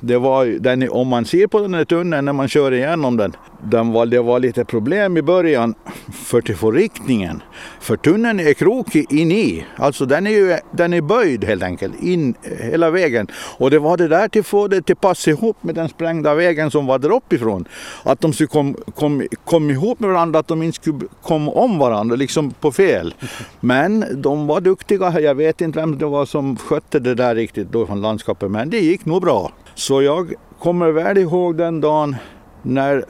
[0.00, 3.32] det var, den, om man ser på den här tunneln när man kör igenom den,
[3.62, 5.74] den var, det var lite problem i början
[6.12, 7.42] för att få riktningen.
[7.80, 9.64] För tunneln är krokig in i.
[9.76, 13.26] Alltså den är, ju, den är böjd helt enkelt in hela vägen.
[13.58, 16.34] Och det var det där till att få det till passa ihop med den sprängda
[16.34, 17.64] vägen som var där uppifrån.
[18.02, 21.78] Att de skulle komma kom, kom ihop med varandra, att de inte skulle komma om
[21.78, 23.14] varandra liksom på fel.
[23.60, 25.20] Men de var duktiga.
[25.20, 28.50] Jag vet inte vem det var som skötte det där riktigt då från landskapet.
[28.50, 29.52] Men det gick nog bra.
[29.76, 32.16] Så jag kommer väl ihåg den dagen
[32.62, 33.04] när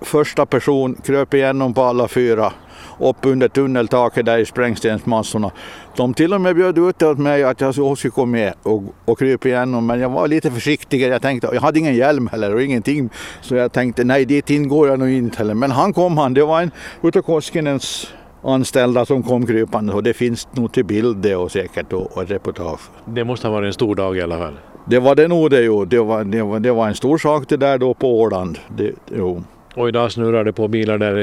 [0.00, 2.52] första person kröp igenom på alla fyra
[3.00, 5.50] upp under tunneltaket där i sprängstensmassorna.
[5.96, 9.18] De till och med bjöd ut åt mig att jag skulle komma med och, och
[9.18, 11.12] krypa igenom men jag var lite försiktigare.
[11.12, 14.88] Jag tänkte, jag hade ingen hjälm heller och ingenting så jag tänkte nej dit ingår
[14.88, 15.54] jag nog inte heller.
[15.54, 16.70] Men han kom han, det var en
[17.02, 21.92] utav Koskinens anställda som kom krypande och det finns nog till bild det och säkert
[21.92, 22.80] och, och reportage.
[23.04, 24.54] Det måste ha varit en stor dag i alla fall.
[24.88, 25.84] Det var det nog det jo.
[25.84, 28.58] Det var, det var, det var en stor sak det där då på Åland.
[28.76, 29.42] Det, jo.
[29.74, 31.16] Och idag snurrar det på bilar där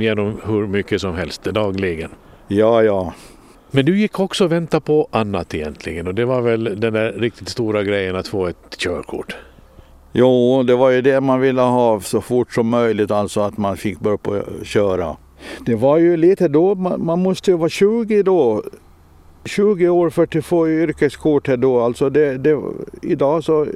[0.00, 2.10] genom hur mycket som helst dagligen.
[2.48, 3.12] Ja, ja.
[3.70, 7.12] Men du gick också och väntade på annat egentligen och det var väl den där
[7.12, 9.36] riktigt stora grejen att få ett körkort?
[10.12, 13.76] Jo, det var ju det man ville ha så fort som möjligt, alltså att man
[13.76, 15.16] fick börja köra.
[15.66, 18.62] Det var ju lite då, man, man måste ju vara 20 då
[19.44, 21.80] 20 år för att få yrkeskort då.
[21.80, 22.62] Alltså det, det,
[23.02, 23.66] idag så,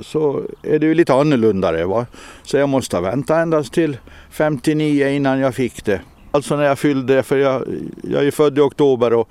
[0.00, 1.86] så är det ju lite annorlunda.
[1.86, 2.06] Va?
[2.42, 3.96] Så jag måste vänta endast till
[4.30, 6.00] 59 innan jag fick det.
[6.30, 7.64] Alltså när jag fyllde, för jag,
[8.02, 9.28] jag är född i oktober och,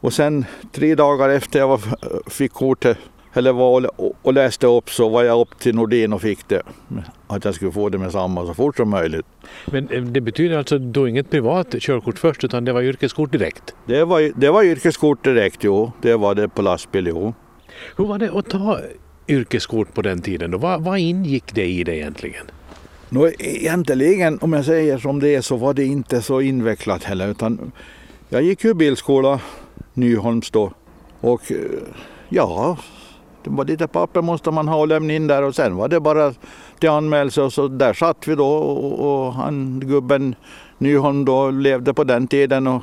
[0.00, 1.80] och sen tre dagar efter jag var,
[2.30, 2.98] fick kortet
[3.34, 3.90] eller var
[4.22, 6.62] och läste upp så var jag upp till Nordin och fick det.
[7.26, 9.26] Att jag skulle få det med samma så fort som möjligt.
[9.66, 13.74] Men eh, det betyder alltså då inget privat körkort först utan det var yrkeskort direkt?
[13.86, 15.92] Det var, det var yrkeskort direkt, jo.
[16.02, 17.34] Det var det på lastbil, jo.
[17.96, 18.80] Hur var det att ta
[19.28, 20.50] yrkeskort på den tiden?
[20.50, 20.58] Då?
[20.58, 22.46] Vad, vad ingick det i det egentligen?
[23.08, 27.28] Nå, egentligen, om jag säger som det är, så var det inte så invecklat heller.
[27.28, 27.72] Utan
[28.28, 29.40] jag gick ju bilskola,
[29.94, 30.72] Nyholms då.
[31.20, 31.58] Och eh,
[32.28, 32.78] ja,
[33.44, 36.00] det var lite papper måste man ha och lämna in där och sen var det
[36.00, 36.32] bara
[36.78, 40.34] till anmälelse och så där satt vi då och, och han gubben
[40.78, 42.82] Nyholm då levde på den tiden och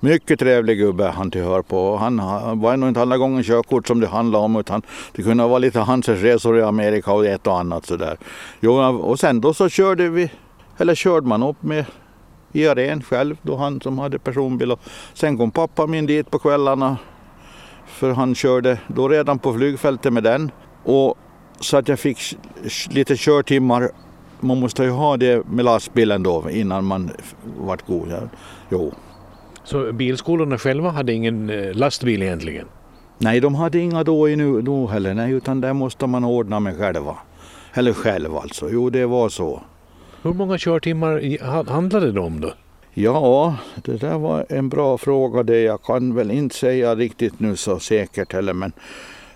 [0.00, 1.96] mycket trevlig gubbe han tillhör på.
[1.96, 2.16] Han
[2.60, 5.78] var nog inte alla gånger körkort som det handlade om utan det kunde vara lite
[5.78, 8.16] hans resor i Amerika och ett och annat sådär.
[8.60, 10.30] Jo, och sen då så körde vi,
[10.78, 11.84] eller körde man upp med
[12.52, 14.72] i aren själv, då han som hade personbil.
[14.72, 14.80] Och
[15.14, 16.96] sen kom pappa min dit på kvällarna
[17.92, 20.50] för han körde då redan på flygfältet med den.
[20.84, 21.18] Och
[21.60, 22.18] så att jag fick
[22.90, 23.90] lite körtimmar.
[24.40, 27.10] Man måste ju ha det med lastbilen då innan man
[27.58, 28.28] vart god.
[28.70, 28.92] Jo.
[29.64, 32.66] Så bilskolorna själva hade ingen eh, lastbil egentligen?
[33.18, 36.60] Nej, de hade inga då i nu, då heller, nej, utan det måste man ordna
[36.60, 37.16] med själva.
[37.74, 39.62] Eller själv alltså, jo det var så.
[40.22, 42.52] Hur många körtimmar handlade det om då?
[42.94, 45.42] Ja, det där var en bra fråga.
[45.42, 48.52] Det jag kan väl inte säga riktigt nu så säkert heller.
[48.52, 48.72] Men i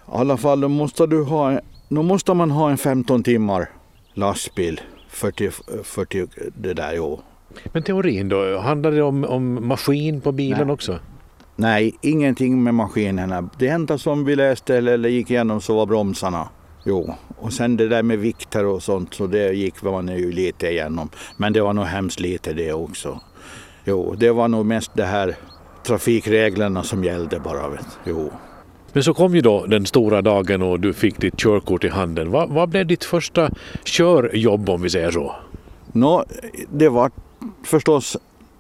[0.07, 3.69] alla fall då måste, du ha, då måste man ha en 15 timmar
[4.15, 5.51] lastbil för, till,
[5.83, 6.93] för till det där.
[6.97, 7.21] Jo.
[7.73, 10.75] Men teorin då, handlar det om, om maskin på bilen Nej.
[10.75, 10.99] också?
[11.57, 13.51] Nej, ingenting med maskinerna.
[13.59, 16.49] Det enda som vi läste eller gick igenom så var bromsarna.
[16.85, 20.69] Jo, och sen det där med vikter och sånt, så det gick man ju lite
[20.69, 21.09] igenom.
[21.37, 23.21] Men det var nog hemskt lite det också.
[23.89, 25.37] Jo, det var nog mest det här
[25.83, 27.69] trafikreglerna som gällde bara.
[27.69, 27.99] Vet.
[28.05, 28.31] Jo.
[28.93, 32.31] Men så kom ju då den stora dagen och du fick ditt körkort i handen.
[32.31, 33.51] Vad, vad blev ditt första
[33.85, 35.35] körjobb om vi säger så?
[35.93, 36.25] Nå,
[36.73, 37.11] det var
[37.65, 38.17] förstås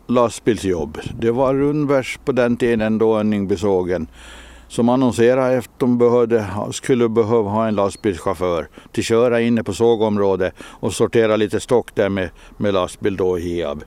[0.06, 0.98] lastbilsjobb.
[1.18, 4.06] Det var Rundbergs på den tiden då Önningbysågen
[4.68, 9.64] som annonserade efter att de behövde, skulle behöva ha en lastbilschaufför till att köra inne
[9.64, 13.84] på sågområdet och sortera lite stock där med, med lastbil då i Hiab.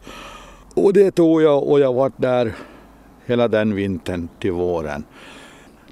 [0.84, 2.56] Och det tog jag och jag var där
[3.26, 5.04] hela den vintern till våren.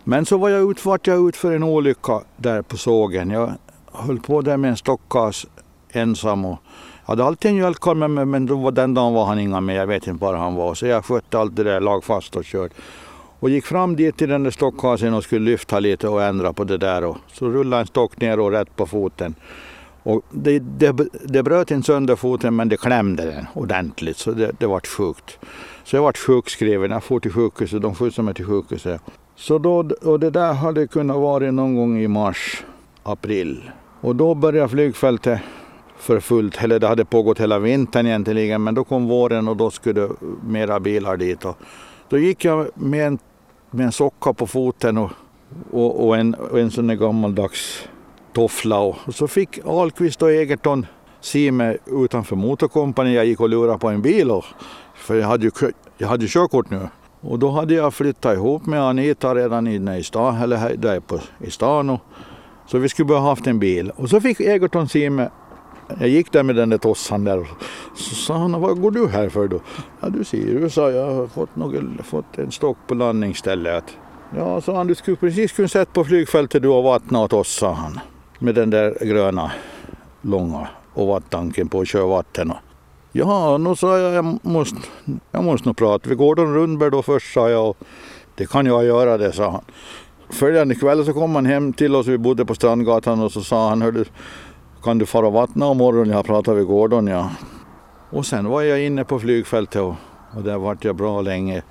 [0.04, 3.30] Men så var jag ut, vart jag ut för en olycka där på sågen.
[3.30, 3.54] Jag
[3.92, 5.46] höll på där med en stockas
[5.92, 6.58] ensam och
[7.06, 9.76] jag hade alltid en mjölkkorv med mig men då, den dagen var han inga med.
[9.76, 10.74] Jag vet inte var han var.
[10.74, 12.74] Så jag skötte allt det där, lag fast och körde.
[13.40, 16.64] Och gick fram dit till den där stockhasen och skulle lyfta lite och ändra på
[16.64, 17.04] det där.
[17.04, 19.36] Och så rullade en stock ner och rätt på foten.
[20.08, 24.52] Och det, det, det bröt inte sönder foten men det klämde den ordentligt så det,
[24.60, 25.40] det vart sjukt.
[25.84, 29.02] Så jag vart sjukskriven, jag for till sjukhuset, de skjutsade mig till sjukhuset.
[29.36, 32.64] Så då, och det där hade kunnat vara någon gång i mars,
[33.04, 33.72] april.
[34.02, 35.40] Och då började flygfältet
[35.98, 39.72] för fullt, eller det hade pågått hela vintern egentligen, men då kom våren och då
[39.72, 40.10] skulle
[40.44, 41.46] mera bilar dit.
[41.46, 41.58] Och
[42.10, 43.20] då gick jag med en,
[43.72, 45.12] med en socka på foten och,
[45.72, 47.88] och, och en, och en sån där gammaldags
[48.38, 48.80] toffla.
[48.80, 50.86] Och så fick Ahlqvist och Egerton
[51.22, 53.16] se mig utanför motorkompani.
[53.16, 54.32] Jag gick och lurade på en bil.
[54.32, 54.46] Och,
[54.96, 55.52] för jag hade ju,
[55.98, 56.88] jag hade ju körkort nu.
[57.22, 61.20] Och då hade jag flyttat ihop med Anita redan inne i stan, eller där på,
[61.40, 61.90] i stan.
[61.90, 62.02] Och,
[62.68, 63.92] så vi skulle bara haft en bil.
[63.96, 65.30] Och så fick Egerton se mig.
[66.00, 67.48] jag gick där med den där tossan där.
[67.96, 69.60] Så sa han, vad går du här för då?
[70.00, 73.84] Ja du ser ju, sa jag, har fått, något, fått en stock på landningsstället.
[74.36, 77.56] Ja, sa han, du skulle precis kunna sätta på flygfältet du och vattna åt oss,
[77.56, 78.00] sa han.
[78.40, 79.52] Med den där gröna,
[80.22, 82.54] långa och vattanken på att köra vatten.
[83.12, 84.78] Ja, nu sa jag, jag måste,
[85.32, 86.10] jag måste nog prata.
[86.10, 87.70] Vi går Gordon Rundberg då först, sa jag.
[87.70, 87.78] Och
[88.36, 89.62] det kan jag göra det, sa han.
[90.30, 93.70] Följande kväll så kom han hem till oss, vi bodde på Strandgatan och så sa
[93.70, 94.06] han, hörde
[94.84, 96.16] kan du fara och vattna om morgonen?
[96.16, 97.30] Jag pratade vid Gordon, ja.
[98.10, 99.96] Och sen var jag inne på flygfältet och,
[100.36, 101.64] och där vart jag bra länge.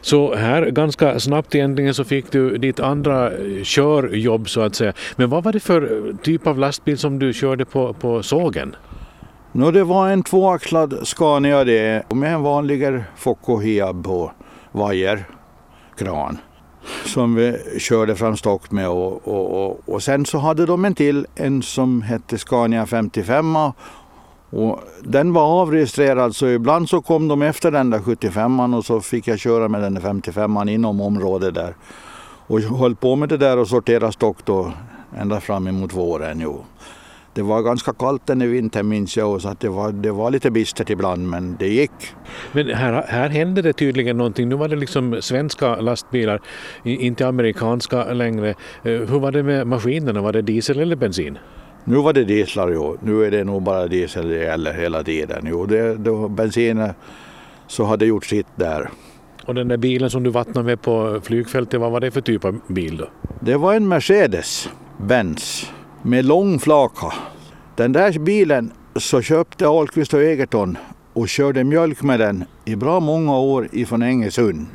[0.00, 4.92] Så här ganska snabbt egentligen så fick du ditt andra eh, körjobb så att säga.
[5.16, 8.76] Men vad var det för eh, typ av lastbil som du körde på, på sågen?
[9.52, 14.32] No, det var en tvåaxlad Scania det med en vanlig Focco Hiab på
[14.72, 16.38] vajerkran
[17.04, 18.88] som vi körde fram stock med.
[18.88, 23.56] Och, och, och, och, sen så hade de en till, en som hette Scania 55
[24.56, 29.00] och den var avregistrerad så ibland så kom de efter den där 75an och så
[29.00, 31.74] fick jag köra med den där 55an inom området där.
[32.46, 34.72] Och höll på med det där och sortera stock då
[35.18, 36.40] ända fram emot våren.
[36.42, 36.64] Jo.
[37.34, 40.50] Det var ganska kallt den vintern minns jag så att det var, det var lite
[40.50, 42.14] bistert ibland men det gick.
[42.52, 44.48] Men här, här hände det tydligen någonting.
[44.48, 46.40] Nu var det liksom svenska lastbilar,
[46.84, 48.48] inte amerikanska längre.
[48.48, 50.20] Eh, hur var det med maskinerna?
[50.20, 51.38] Var det diesel eller bensin?
[51.88, 52.96] Nu var det dieslar jo.
[53.02, 55.46] Nu är det nog bara diesel det gäller hela tiden.
[55.50, 56.92] Jo, det, det, bensinen
[57.66, 58.90] så hade gjort sitt där.
[59.46, 62.44] Och den där bilen som du vattnade med på flygfältet, vad var det för typ
[62.44, 63.08] av bil då?
[63.40, 64.68] Det var en Mercedes
[64.98, 65.72] Benz
[66.02, 67.12] med lång flaka.
[67.76, 70.78] Den där bilen så köpte Ahlqvist och Egerton
[71.12, 74.66] och körde mjölk med den i bra många år ifrån Ängesund.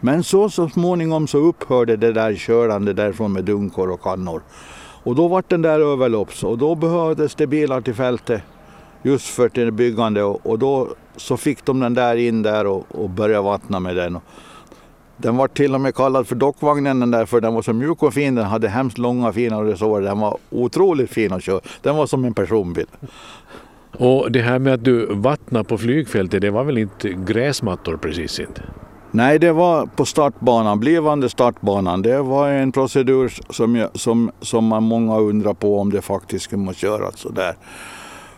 [0.00, 4.42] Men så, så småningom så upphörde det där körande därifrån med dunkor och kannor.
[5.02, 8.42] Och då var den där överlopps och då behövdes det bilar till fältet
[9.02, 12.86] just för till byggande och, och då så fick de den där in där och,
[12.88, 14.18] och började vattna med den.
[15.16, 18.02] Den var till och med kallad för dockvagnen den där för den var så mjuk
[18.02, 18.34] och fin.
[18.34, 20.06] Den hade hemskt långa fina resårer.
[20.06, 21.60] Den var otroligt fin att köra.
[21.82, 22.86] Den var som en personbil.
[23.98, 28.40] Och det här med att du vattnade på flygfältet, det var väl inte gräsmattor precis
[28.40, 28.62] inte?
[29.14, 32.02] Nej, det var på startbanan, blivande startbanan.
[32.02, 36.44] Det var en procedur som, jag, som, som man många undrar på om det faktiskt
[36.44, 37.56] skulle göras så där.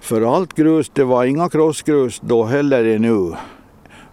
[0.00, 3.32] För allt grus, det var inga crossgrus då heller nu.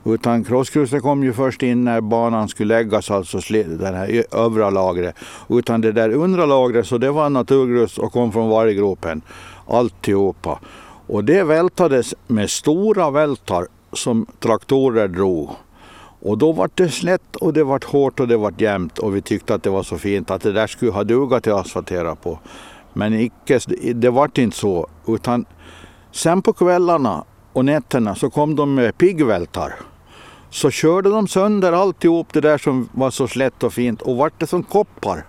[0.06, 5.16] Utan krossgruset kom ju först in när banan skulle läggas, alltså det här övre lagret.
[5.50, 9.22] Utan det där undre lagret, så det var naturgrus och kom från varggropen.
[9.68, 10.60] Alltihopa.
[11.08, 15.50] Och det vältades med stora vältar som traktorer drog.
[16.22, 19.22] Och då var det slätt och det var hårt och det var jämnt och vi
[19.22, 22.16] tyckte att det var så fint att det där skulle ha dugat till att asfaltera
[22.16, 22.40] på.
[22.94, 23.60] Men icke,
[23.94, 24.88] det var inte så.
[25.08, 25.46] Utan
[26.12, 29.74] sen på kvällarna och nätterna så kom de med piggvältar
[30.52, 34.40] så körde de sönder alltihop det där som var så slätt och fint och vart
[34.40, 35.26] det som koppar.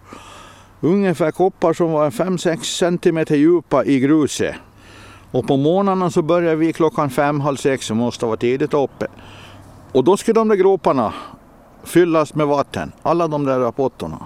[0.81, 4.55] Ungefär koppar som var 5-6 centimeter djupa i gruset.
[5.31, 9.07] Och på morgnarna så började vi klockan fem, halv sex, så måste vara tidigt uppe.
[9.93, 11.13] Och då skulle de där groparna
[11.85, 14.19] fyllas med vatten, alla de där rapporterna.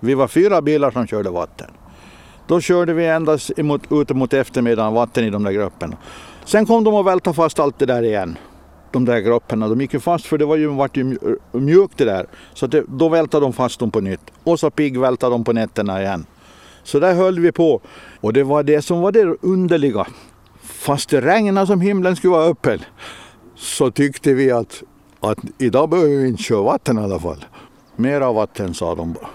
[0.00, 1.70] Vi var fyra bilar som körde vatten.
[2.46, 5.96] Då körde vi endast emot, mot eftermiddagen vatten i de där grupperna.
[6.44, 8.38] Sen kom de och välta fast allt det där igen
[8.92, 11.18] de där grupperna, de gick ju fast för det var ju, vart ju
[11.52, 12.26] mjukt det där.
[12.54, 14.20] Så det, då vältade de fast dem på nytt.
[14.44, 16.26] Och så piggvältade de på nätterna igen.
[16.82, 17.80] Så där höll vi på.
[18.20, 20.06] Och det var det som var det underliga.
[20.62, 22.78] Fast det regnade som himlen skulle vara öppen
[23.54, 24.82] så tyckte vi att,
[25.20, 27.44] att idag behöver vi inte köra vatten i alla fall.
[27.96, 29.28] Mera vatten sa de bara.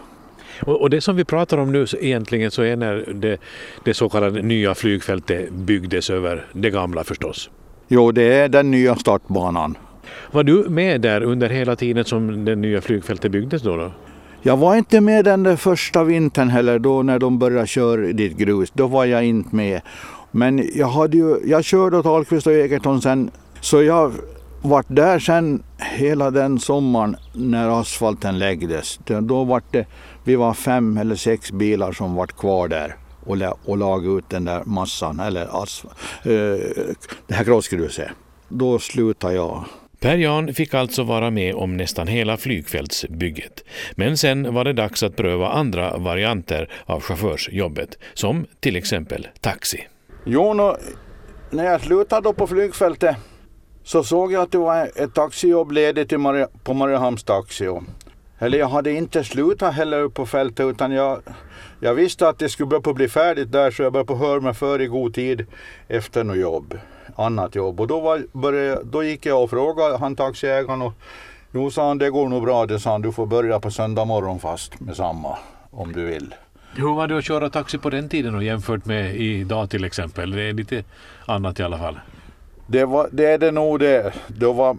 [0.61, 3.37] Och, det som vi pratar om nu egentligen så är när det,
[3.83, 7.49] det så kallade nya flygfältet byggdes över det gamla förstås.
[7.87, 9.77] Jo, det är den nya startbanan.
[10.31, 13.77] Var du med där under hela tiden som det nya flygfältet byggdes då?
[13.77, 13.91] då?
[14.41, 18.37] Jag var inte med den där första vintern heller, då när de började köra dit
[18.37, 18.71] grus.
[18.73, 19.81] Då var jag inte med.
[20.31, 24.13] Men jag, hade ju, jag körde åt Ahlqvist och Egerton sen, så jag
[24.65, 28.99] vart där sen hela den sommaren när asfalten läggdes.
[29.21, 29.85] Då var det,
[30.23, 34.45] vi var fem eller sex bilar som vart kvar där och, och laga ut den
[34.45, 35.83] där massan, eller as,
[36.23, 36.31] eh,
[37.27, 38.09] det här krossgruset.
[38.47, 39.65] Då slutade jag.
[39.99, 43.63] Per-Jan fick alltså vara med om nästan hela flygfältsbygget.
[43.95, 49.87] Men sen var det dags att pröva andra varianter av chaufförsjobbet, som till exempel taxi.
[50.25, 50.53] Jo,
[51.51, 53.15] när jag slutade på flygfältet
[53.85, 56.13] så såg jag att det var ett taxijobb ledigt
[56.63, 57.79] på Mariehamns taxi.
[58.39, 61.19] Eller jag hade inte slutat heller på fältet utan jag,
[61.79, 64.53] jag visste att det skulle börja bli färdigt där så jag började på höra mig
[64.53, 65.45] för i god tid
[65.87, 66.77] efter något jobb,
[67.15, 67.79] annat jobb.
[67.79, 70.93] Och då, var, började, då gick jag och frågade han taxiägaren och
[71.51, 74.05] jo sa han det går nog bra det sa han du får börja på söndag
[74.05, 75.37] morgon fast med samma
[75.71, 76.35] om du vill.
[76.75, 80.31] Hur var det att köra taxi på den tiden och jämfört med idag till exempel?
[80.31, 80.83] Det är lite
[81.25, 81.99] annat i alla fall.
[82.67, 84.13] Det, var, det är det nog det.
[84.27, 84.77] Det var,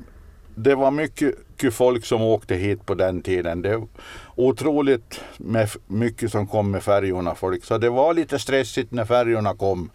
[0.55, 1.34] det var mycket,
[1.72, 3.62] folk som åkte hit på den tiden.
[3.62, 3.89] Det var
[4.34, 7.64] otroligt med mycket som kom med färjorna folk.
[7.64, 9.91] Så det var lite stressigt när färjorna kom.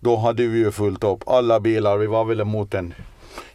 [0.00, 1.96] Då hade vi ju fullt upp alla bilar.
[1.96, 2.94] Vi var väl emot en,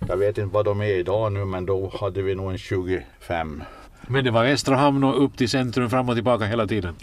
[0.07, 3.63] jag vet inte vad de är idag nu, men då hade vi nog en 25.
[4.07, 6.95] Men det var Västra hamn och upp till centrum fram och tillbaka hela tiden?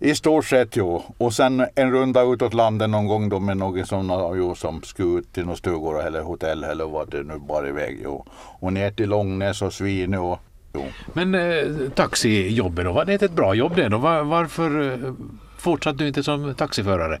[0.00, 1.02] I stort sett jo.
[1.18, 5.18] Och sen en runda utåt landet någon gång då med några sådana jo, som skulle
[5.18, 8.00] ut till några stugor eller hotell eller vad det nu bar iväg.
[8.04, 8.24] Jo.
[8.60, 10.40] Och ner till Långnäs och Svinö och
[10.74, 10.84] jo.
[11.12, 13.98] Men eh, taxijobbet då, var det ett bra jobb det då?
[13.98, 15.12] Var, varför eh,
[15.58, 17.20] fortsatte du inte som taxiförare?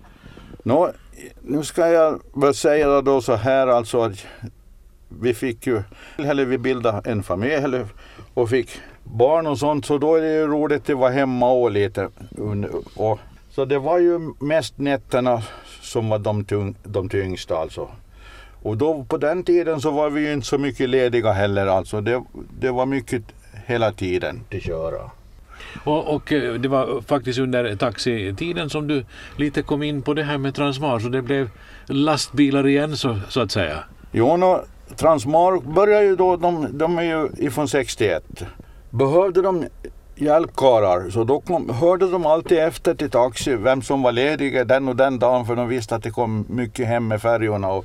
[0.62, 0.92] Nå,
[1.42, 4.26] nu ska jag väl säga då så här alltså att
[5.08, 5.82] vi fick ju,
[6.16, 7.84] eller vi bildade en familj
[8.34, 8.70] och fick
[9.12, 12.08] barn och sånt så då är det ju roligt att vara hemma och lite.
[12.96, 13.18] Och,
[13.50, 15.42] så det var ju mest nätterna
[15.80, 17.88] som var de, tyng, de tyngsta alltså.
[18.62, 22.00] Och då på den tiden så var vi ju inte så mycket lediga heller alltså.
[22.00, 22.22] Det,
[22.60, 23.22] det var mycket
[23.66, 25.10] hela tiden till köra.
[25.84, 29.04] Och, och, eh, det var faktiskt under taxitiden som du
[29.36, 31.50] lite kom in på det här med Transmar så det blev
[31.86, 33.84] lastbilar igen så, så att säga.
[34.12, 34.64] Jo, no,
[34.96, 38.24] Transmar började ju då, de, de är ju ifrån 61
[38.96, 39.66] behövde de
[40.14, 44.88] hjälpkarlar så då kom, hörde de alltid efter till taxi vem som var ledig den
[44.88, 47.72] och den dagen för de visste att det kom mycket hem med färjorna.
[47.72, 47.84] Och,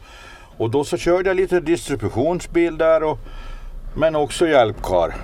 [0.58, 3.18] och då så körde jag lite distributionsbil där och,
[3.96, 5.16] men också hjälpkar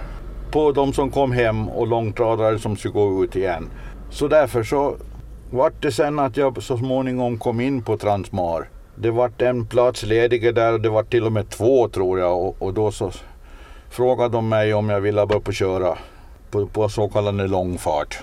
[0.51, 3.69] på de som kom hem och långtradare som skulle gå ut igen.
[4.09, 4.95] Så därför så
[5.51, 8.69] vart det sen att jag så småningom kom in på Transmar.
[8.95, 12.41] Det vart en plats ledig där och det var till och med två tror jag
[12.41, 13.11] och, och då så
[13.97, 15.97] frågade de mig om jag ville börja på köra
[16.51, 18.17] på, på så kallad långfart.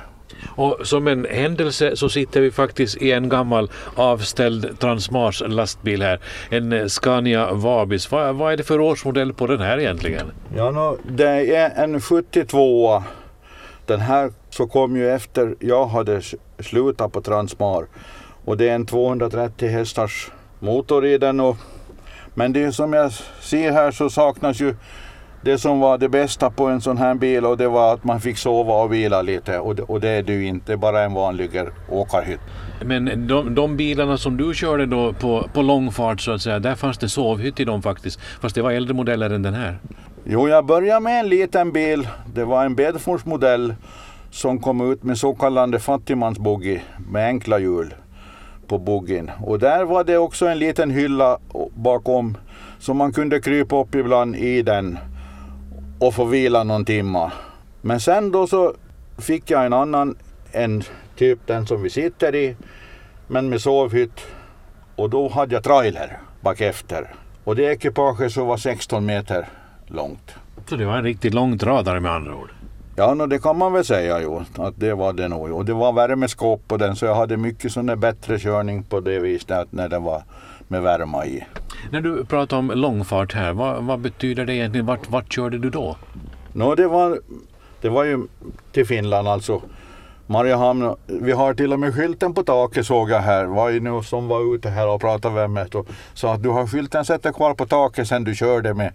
[0.57, 6.21] Och som en händelse så sitter vi faktiskt i en gammal avställd Transmars lastbil här.
[6.51, 8.11] En Scania Vabis.
[8.11, 10.33] Vad, vad är det för årsmodell på den här egentligen?
[10.57, 13.03] Ja, no, det är en 72
[13.87, 16.23] Den här så kom ju efter jag hade
[16.59, 17.87] slutat på Transmar.
[18.45, 21.41] Och det är en 230 hästars motor i den.
[21.41, 21.57] Och,
[22.35, 24.75] men det som jag ser här så saknas ju
[25.45, 28.21] det som var det bästa på en sån här bil och det var att man
[28.21, 31.51] fick sova och vila lite och det, och det är du inte, bara en vanlig
[31.91, 32.41] åkarhytt.
[32.85, 36.75] Men de, de, bilarna som du körde då på, på långfart så att säga, där
[36.75, 39.79] fanns det sovhytt i dem faktiskt, fast det var äldre modeller än den här?
[40.25, 42.09] Jo, jag började med en liten bil.
[42.35, 43.75] Det var en Bedfors modell
[44.31, 46.81] som kom ut med så kallade fattigmansbuggy
[47.11, 47.95] med enkla hjul
[48.67, 49.31] på buggin.
[49.41, 51.39] Och där var det också en liten hylla
[51.75, 52.37] bakom
[52.79, 54.99] så man kunde krypa upp ibland i den
[55.99, 57.33] och få vila någon timma.
[57.83, 58.75] Men sen då så
[59.19, 60.17] fick jag en annan,
[60.53, 60.83] en
[61.17, 62.57] typ den som vi sitter i,
[63.27, 64.21] men med sovhytt.
[64.97, 67.15] Och då hade jag trailer bak efter.
[67.45, 69.49] Och det ekipaget så var 16 meter
[69.87, 70.35] långt.
[70.69, 72.51] Så det var en riktigt långtradare med andra ord?
[72.97, 75.53] Ja, no, det kan man väl säga jo, att det var det nog.
[75.53, 79.19] Och det var värmeskåp på den så jag hade mycket sån bättre körning på det
[79.19, 80.23] viset när den var
[80.69, 81.47] med värma i.
[81.91, 84.87] När du pratar om långfart här, vad, vad betyder det egentligen?
[84.87, 85.97] Vart, vart körde du då?
[86.53, 87.21] No, det, var,
[87.81, 88.27] det var ju
[88.73, 89.63] till Finland alltså.
[90.27, 93.45] Mariehamn, vi har till och med skylten på taket såg jag här.
[93.45, 96.49] var ju nu som var ute här och pratade med mig och sa att du
[96.49, 98.93] har skylten sätter kvar på taket sen du körde med.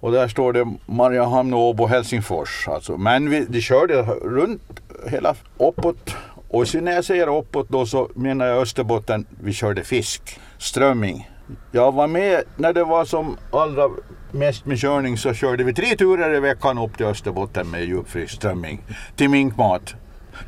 [0.00, 2.68] Och där står det Mariehamn, Åbo, Helsingfors.
[2.68, 2.96] Alltså.
[2.96, 4.62] Men vi de körde runt
[5.06, 6.16] hela uppåt.
[6.52, 9.26] Och när jag säger uppåt då så menar jag Österbotten.
[9.40, 11.30] Vi körde fisk, strömming.
[11.70, 13.88] Jag var med när det var som allra
[14.30, 18.34] mest med körning så körde vi tre turer i veckan upp till Österbotten med djupfryst
[18.34, 18.82] strömming
[19.16, 19.94] till minkmat.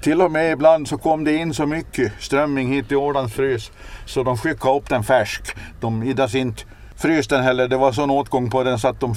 [0.02, 3.70] Till och med ibland så kom det in så mycket strömming hit till Ålandsfrys
[4.06, 5.56] så de skickade upp den färsk.
[5.80, 6.62] De iddas inte
[6.96, 7.68] frysa den heller.
[7.68, 9.14] Det var sån åtgång på den så att de,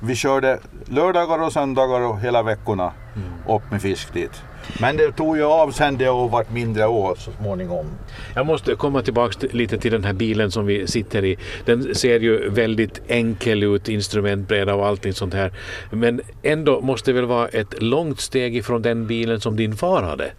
[0.00, 3.56] vi körde lördagar och söndagar och hela veckorna mm.
[3.56, 4.42] upp med fisk dit.
[4.80, 7.86] Men det tog ju av sen det och vart mindre år så småningom.
[8.34, 11.38] Jag måste komma tillbaka lite till den här bilen som vi sitter i.
[11.64, 15.52] Den ser ju väldigt enkel ut, instrumentbräda och allting sånt här.
[15.90, 20.02] Men ändå måste det väl vara ett långt steg ifrån den bilen som din far
[20.02, 20.30] hade?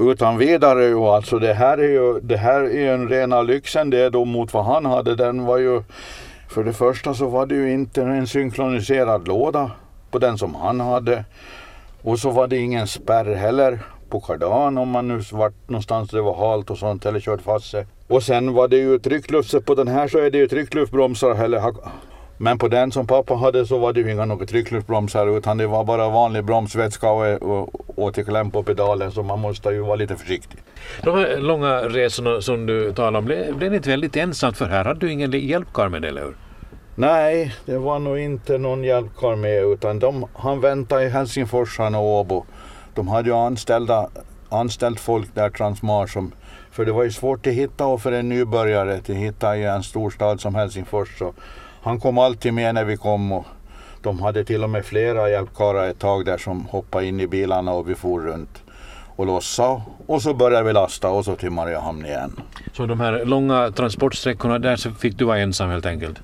[0.00, 4.10] utan vidare ju alltså det här är ju det här är en rena lyxen det
[4.10, 5.14] då mot vad han hade.
[5.14, 5.82] Den var ju
[6.48, 9.70] för det första så var det ju inte en synkroniserad låda
[10.10, 11.24] på den som han hade.
[12.02, 13.78] Och så var det ingen spärr heller
[14.08, 17.70] på kardan om man nu vart någonstans det var halt och sånt eller kört fast
[17.70, 17.86] sig.
[18.06, 21.74] Och sen var det ju tryckluft, på den här så är det ju tryckluftbromsar eller
[22.40, 25.66] men på den som pappa hade så var det ju inga några tryckluftbromsar utan det
[25.66, 30.16] var bara vanlig bromsvätska och, och återkläm på pedalen så man måste ju vara lite
[30.16, 30.58] försiktig.
[31.02, 34.84] De här långa resorna som du talar om, blev det inte väldigt ensamt för här
[34.84, 36.34] hade du ingen hjälpkar med det, eller hur?
[37.00, 41.94] Nej, det var nog inte någon hjälpkar med utan de, han väntade i Helsingfors han
[41.94, 42.44] och Åbo.
[42.94, 44.08] De hade ju anställda,
[44.48, 46.32] anställt folk där, Transmar, som,
[46.70, 49.82] för det var ju svårt att hitta och för en nybörjare att hitta i en
[49.82, 51.18] storstad som Helsingfors.
[51.18, 51.32] Så
[51.82, 53.46] han kom alltid med när vi kom och
[54.02, 57.72] de hade till och med flera hjälpkarlar ett tag där som hoppade in i bilarna
[57.72, 58.62] och vi for runt
[59.16, 62.40] och lossa och så började vi lasta och så till Mariehamn igen.
[62.72, 66.18] Så de här långa transportsträckorna där så fick du vara ensam helt enkelt?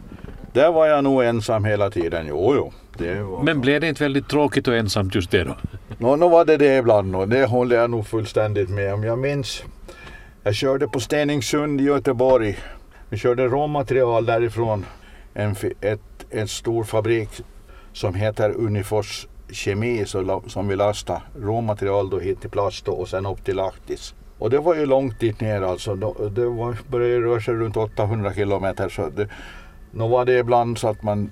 [0.55, 2.55] Där var jag nog ensam hela tiden, jo
[2.98, 3.42] jo.
[3.42, 5.57] Men blev det inte väldigt tråkigt och ensamt just det då?
[5.98, 9.05] Nå, no, var det det ibland och det håller jag nog fullständigt med om.
[9.05, 9.64] Jag minns,
[10.42, 12.59] jag körde på Stenungsund i Göteborg.
[13.09, 14.86] Vi körde råmaterial därifrån
[15.34, 17.28] en, ett, en stor fabrik
[17.92, 20.05] som heter Unifors Kemi
[20.46, 24.14] som vill lasta råmaterial då hit till plast och sen upp till Lahtis.
[24.38, 25.94] Och det var ju långt dit ner alltså.
[25.94, 28.88] Det var, började röra sig runt 800 kilometer.
[28.88, 29.28] Så det,
[29.95, 31.30] nu var det ibland så att man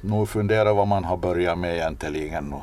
[0.00, 2.54] nog funderar vad man har börjat med egentligen.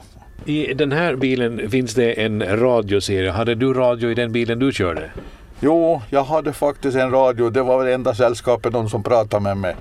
[0.45, 3.31] I den här bilen finns det en radioserie.
[3.31, 5.11] Hade du radio i den bilen du körde?
[5.59, 7.49] Jo, jag hade faktiskt en radio.
[7.49, 9.75] Det var det enda sällskapet de som pratade med mig.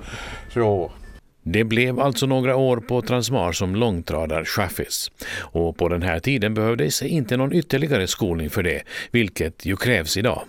[0.54, 0.90] Så
[1.42, 7.02] det blev alltså några år på Transmar som långtradarchaffis och på den här tiden behövdes
[7.02, 10.42] inte någon ytterligare skolning för det, vilket ju krävs idag.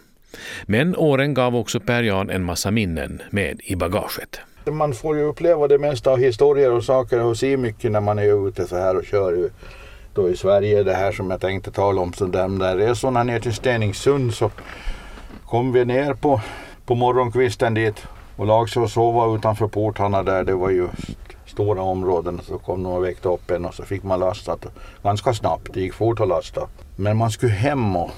[0.66, 4.40] Men åren gav också Per-Jan en massa minnen med i bagaget.
[4.66, 8.20] Man får ju uppleva det mesta av historier och saker och se mycket när man
[8.20, 9.50] är ute så här och kör
[10.14, 10.84] då i Sverige.
[10.84, 14.52] Det här som jag tänkte tala om, så de där resorna ner till Stenungsund så
[15.46, 16.42] kom vi ner på,
[16.86, 20.44] på morgonkvisten dit och lade sig och sova utanför portarna där.
[20.44, 20.88] Det var ju
[21.46, 22.42] stora områden.
[22.44, 24.66] Så kom de och väckte upp en och så fick man lastat
[25.04, 25.74] ganska snabbt.
[25.74, 26.68] Det gick fort att lasta.
[26.96, 28.10] Men man skulle hem och,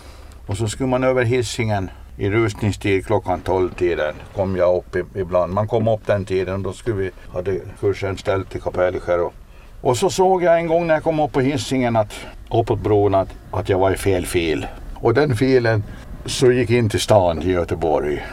[0.47, 5.53] och så skulle man över hissingen i rusningstid klockan 12-tiden kom jag upp ibland.
[5.53, 9.21] Man kom upp den tiden och då skulle vi, hade kursen ställt till Kapellskär.
[9.21, 9.33] Och,
[9.81, 12.13] och så såg jag en gång när jag kom upp på hissingen att,
[12.51, 14.67] uppåt bron att, att jag var i fel fil.
[14.95, 15.83] Och den filen
[16.25, 18.25] så gick in till stan i Göteborg.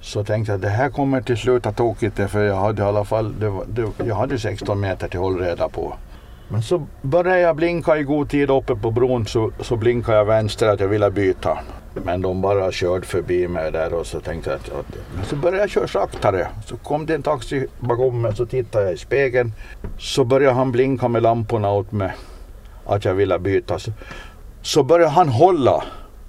[0.00, 2.84] Så tänkte jag att det här kommer till slut att tokigt för jag hade i
[2.84, 5.96] alla fall det var, det, jag hade 16 meter till hållreda på.
[6.48, 10.24] Men så började jag blinka i god tid uppe på bron så, så blinkade jag
[10.24, 11.58] vänster att jag ville byta.
[11.94, 14.72] Men de bara körde förbi mig där och så tänkte jag att,
[15.20, 16.48] att så började jag köra saktare.
[16.66, 19.52] Så kom det en taxi bakom mig så tittade jag i spegeln.
[19.98, 22.12] Så började han blinka med lamporna åt mig
[22.86, 23.78] att jag ville byta.
[23.78, 23.92] Så,
[24.62, 25.84] så började han hålla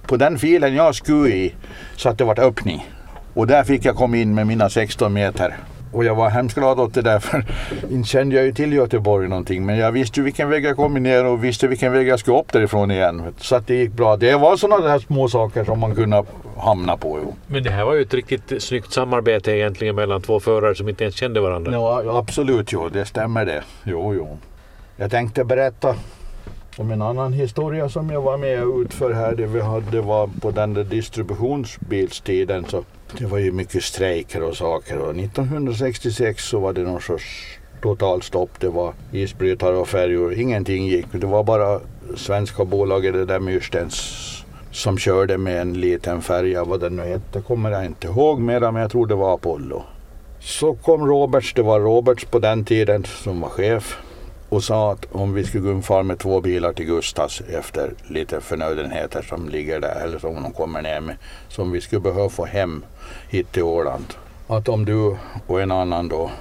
[0.08, 1.56] på den filen jag skulle i
[1.96, 2.90] så att det var öppning.
[3.34, 5.58] Och där fick jag komma in med mina 16 meter.
[5.96, 7.46] Och jag var hemskt glad åt det där för
[7.92, 9.66] inte kände jag ju till Göteborg någonting.
[9.66, 12.38] Men jag visste ju vilken väg jag kom ner och visste vilken väg jag skulle
[12.40, 13.24] upp därifrån igen.
[13.38, 14.18] Så att det gick bra.
[14.18, 16.24] Det var sådana där små saker som man kunde
[16.58, 17.20] hamna på.
[17.24, 17.36] Jo.
[17.48, 21.04] Men det här var ju ett riktigt snyggt samarbete egentligen mellan två förare som inte
[21.04, 21.72] ens kände varandra.
[21.72, 23.64] Ja absolut, jo, det stämmer det.
[23.84, 24.38] Jo, jo.
[24.98, 25.96] Jag tänkte berätta
[26.78, 29.36] om en annan historia som jag var med och utför här.
[29.36, 32.84] Det vi hade var på den där distributionsbilstiden så
[33.18, 38.50] det var ju mycket strejker och saker och 1966 så var det någon sorts totalstopp.
[38.60, 40.34] Det var isbrytare och färjor.
[40.34, 41.06] Ingenting gick.
[41.12, 41.80] Det var bara
[42.16, 44.22] svenska bolaget, det där Myrstens
[44.72, 48.72] som körde med en liten färja, vad den nu hette, kommer jag inte ihåg mera,
[48.72, 49.84] men jag tror det var Apollo.
[50.40, 53.98] Så kom Roberts, det var Roberts på den tiden som var chef
[54.56, 59.22] och sa att om vi skulle ungefär med två bilar till Gustavs efter lite förnödenheter
[59.22, 61.16] som ligger där eller som de kommer ner med
[61.48, 62.86] som vi skulle behöva få hem
[63.30, 64.06] hit till Åland.
[64.48, 66.32] Att om du och en annan då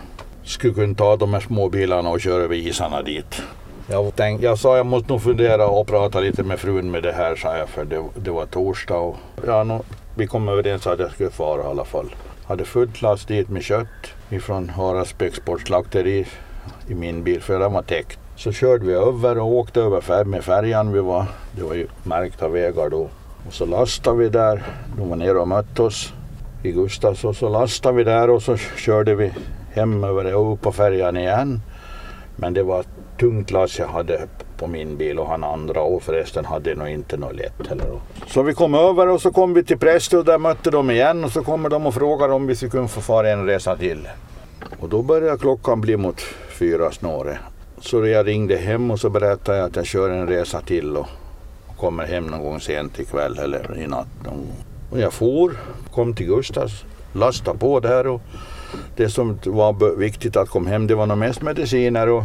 [0.44, 3.42] skulle kunna ta de här små bilarna och köra över isarna dit.
[3.88, 7.12] Jag, tänkte, jag sa jag måste nog fundera och prata lite med frun med det
[7.12, 9.84] här sa jag för det, det var torsdag och ja, no,
[10.14, 12.14] vi kom överens att jag skulle fara i alla fall.
[12.46, 13.86] Hade fullt last dit med kött
[14.30, 16.26] ifrån Haraldsbäcks sportslakteri
[16.88, 18.18] i min bil för den var täckt.
[18.36, 20.92] Så körde vi över och åkte över med färjan.
[20.92, 23.08] Vi var, det var ju märkta vägar då.
[23.46, 24.62] Och så lastade vi där.
[24.96, 26.12] De var nere och mötte oss
[26.62, 29.32] i Gustavs och så lastade vi där och så körde vi
[29.72, 31.60] hem över och upp på färjan igen.
[32.36, 32.88] Men det var ett
[33.20, 37.16] tungt lass jag hade på min bil och han andra och förresten hade nog inte
[37.16, 37.86] något lätt heller.
[38.26, 41.24] Så vi kom över och så kom vi till Prästö och där mötte de igen
[41.24, 44.08] och så kommer de och frågar om vi skulle kunna få fara en resa till.
[44.80, 46.20] Och då började klockan bli mot
[46.54, 47.38] fyra snåret.
[47.78, 51.06] Så jag ringde hem och så berättade jag att jag kör en resa till och
[51.76, 54.06] kommer hem någon gång sent ikväll eller i natt.
[54.90, 55.52] Och jag for,
[55.94, 58.20] kom till Gustavs, lastade på där och
[58.96, 62.24] det som var viktigt att komma hem det var nog mest mediciner och,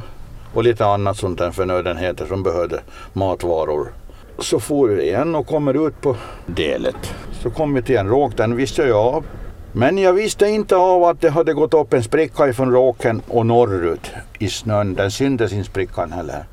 [0.54, 2.82] och lite annat sånt där förnödenheter som behövde
[3.14, 3.92] matvaror.
[4.40, 6.16] Så for vi igen och kommer ut på
[6.46, 7.14] delet.
[7.32, 9.26] Så kom vi till en råk, den visste jag av.
[9.72, 13.46] Men jag visste inte av att det hade gått upp en spricka ifrån råken och
[13.46, 14.94] norrut i snön.
[14.94, 16.44] Den syntes inte sprickan heller.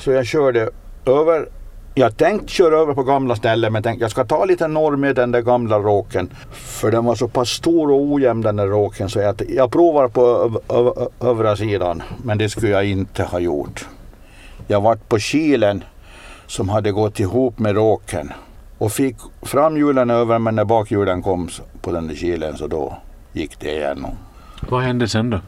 [0.00, 0.70] Så jag körde
[1.06, 1.48] över
[1.94, 5.16] jag tänkte köra över på gamla ställen men tänkte jag ska ta lite norr med
[5.16, 6.30] den där gamla råken.
[6.52, 10.08] För den var så pass stor och ojämn den där råken så jag, jag provar
[10.08, 10.50] på
[11.20, 12.02] övre sidan.
[12.22, 13.86] Men det skulle jag inte ha gjort.
[14.66, 15.84] Jag vart på kilen
[16.46, 18.32] som hade gått ihop med råken
[18.78, 21.48] och fick framhjulen över men när bakhjulen kom
[21.80, 22.96] på den där kilen så då
[23.32, 24.10] gick det igenom.
[24.68, 25.40] Vad hände sen då?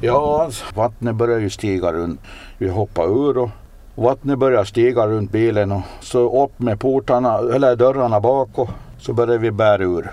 [0.00, 2.20] Ja, vattnet började ju stiga runt.
[2.58, 3.50] Vi hoppade ur och
[3.94, 9.12] Vattnet började stiga runt bilen och så upp med portarna, eller dörrarna bak och så
[9.12, 10.10] började vi bära ur.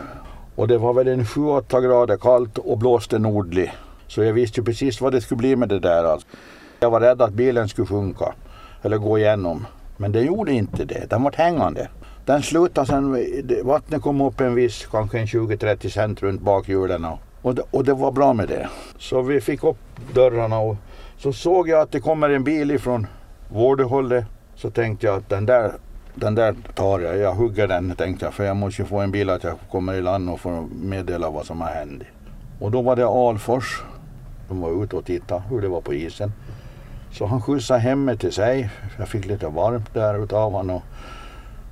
[0.55, 3.73] Och det var väl en 7-8 grader kallt och blåste nordlig.
[4.07, 6.03] Så jag visste ju precis vad det skulle bli med det där.
[6.03, 6.27] Alltså.
[6.79, 8.33] Jag var rädd att bilen skulle sjunka
[8.81, 9.65] eller gå igenom.
[9.97, 11.09] Men det gjorde inte det.
[11.09, 11.87] Den var hängande.
[12.29, 13.17] Den slutade sen,
[13.63, 17.07] vattnet kom upp en viss, kanske en 20-30 cent runt bakhjulen.
[17.41, 18.69] Och det, och det var bra med det.
[18.97, 19.77] Så vi fick upp
[20.13, 20.75] dörrarna och
[21.17, 23.07] så såg jag att det kommer en bil ifrån
[23.47, 24.25] Vårdehållet
[24.55, 25.71] så tänkte jag att den där,
[26.15, 27.17] den där tar jag.
[27.17, 30.01] Jag hugger den tänkte jag för jag måste få en bil att jag kommer i
[30.01, 32.03] land och får meddela vad som har hänt.
[32.59, 33.83] Och då var det Alfors.
[34.47, 36.31] De var ute och tittade hur det var på isen.
[37.11, 38.69] Så han skjutsade hem mig till sig.
[38.97, 40.81] Jag fick lite varmt där utav honom.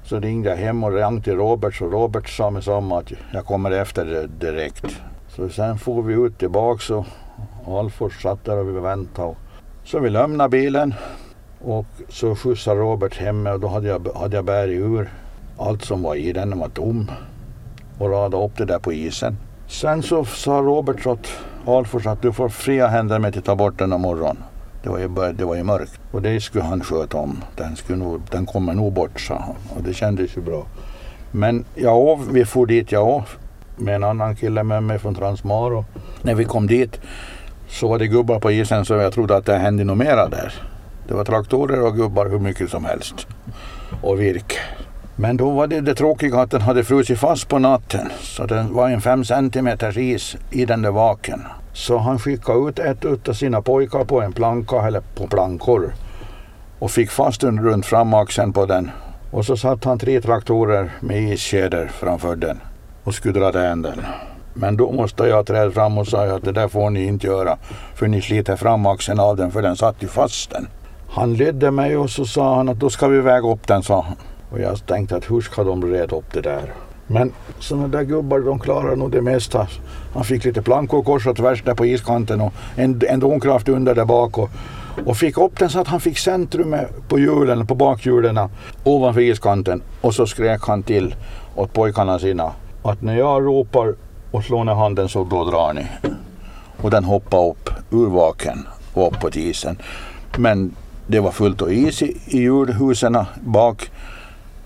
[0.10, 3.46] Så ringde jag hem och ringde till Robert och Robert sa mig samma att jag
[3.46, 4.86] kommer efter direkt.
[5.28, 7.06] Så sen får vi ut tillbaks och
[7.68, 9.36] Alfors satt där och vi väntade.
[9.84, 10.94] Så vi lämnade bilen
[11.62, 15.10] och så skjutsade Robert hem mig och då hade jag, hade jag bärit ur
[15.58, 16.50] allt som var i den.
[16.50, 17.12] Den var tom.
[18.00, 19.38] Och radade upp det där på isen.
[19.68, 21.28] Sen så sa Robert åt
[21.66, 24.38] Alfors att du får fria händer med att ta bort den imorgon.
[24.88, 27.44] Det var, ju, det var ju mörkt och det skulle han sköta om.
[27.56, 29.56] Den, skulle nog, den kommer nog bort, sa han.
[29.76, 30.66] Och det kändes ju bra.
[31.32, 33.24] Men ja, vi for dit jag
[33.78, 35.72] med en annan kille med mig från Transmar.
[35.72, 35.86] Och
[36.22, 37.00] när vi kom dit
[37.70, 40.54] så var det gubbar på isen så jag trodde att det hände något mera där.
[41.08, 43.28] Det var traktorer och gubbar hur mycket som helst.
[44.02, 44.58] Och virke.
[45.16, 48.08] Men då var det det tråkiga att den hade frusit fast på natten.
[48.20, 51.42] Så det var en fem centimeters is i den där vaken.
[51.78, 55.94] Så han skickade ut ett av sina pojkar på en planka eller på plankor.
[56.80, 58.92] Och fick fast den runt framaxeln på den.
[59.32, 62.60] Och så satt han tre traktorer med iskedjor framför den
[63.04, 63.88] och skulle dra den.
[64.54, 67.58] Men då måste jag träda fram och säga att det där får ni inte göra.
[67.96, 70.68] För ni sliter framaxeln av den för den satt ju fast den.
[71.10, 74.02] Han ledde mig och så sa han att då ska vi väga upp den, sa
[74.02, 74.16] han.
[74.52, 76.74] Och jag tänkte att hur ska de reda upp det där?
[77.08, 79.68] Men sådana där gubbar de klarar nog det mesta.
[80.14, 83.96] Han fick lite plankor kors och tvärs där på iskanten och en, en domkraft under
[83.96, 84.38] där bak.
[84.38, 84.50] Och,
[85.06, 86.76] och fick upp den så att han fick centrum
[87.08, 88.40] på hjulen, på bakhjulen
[88.84, 89.82] ovanför iskanten.
[90.02, 91.16] Och så skrek han till
[91.56, 92.52] åt pojkarna sina
[92.84, 93.96] att när jag ropar
[94.32, 95.88] och slår ner handen så då drar ni.
[96.82, 99.78] Och den hoppade upp ur vaken och upp på isen.
[100.38, 100.76] Men
[101.08, 103.92] det var fullt av is i, i julhusen bak.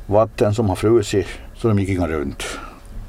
[0.06, 1.28] Vatten som har frusit
[1.62, 2.44] så de gick inga runt.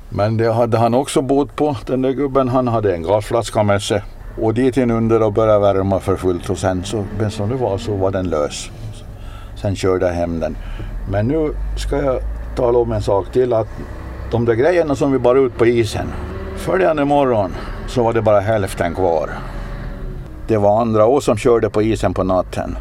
[0.09, 2.48] Men det hade han också bott på, den där gubben.
[2.48, 4.03] Han hade en gasflaska med sig
[4.40, 7.55] och dit in under och började värma för fullt och sen så, men som det
[7.55, 8.70] var så var den lös.
[9.57, 10.57] Sen körde jag hem den.
[11.11, 12.20] Men nu ska jag
[12.57, 13.68] tala om en sak till att
[14.30, 16.07] de där grejerna som vi bar ut på isen.
[16.57, 17.50] Följande morgon
[17.88, 19.30] så var det bara hälften kvar.
[20.46, 22.76] Det var andra år som körde på isen på natten.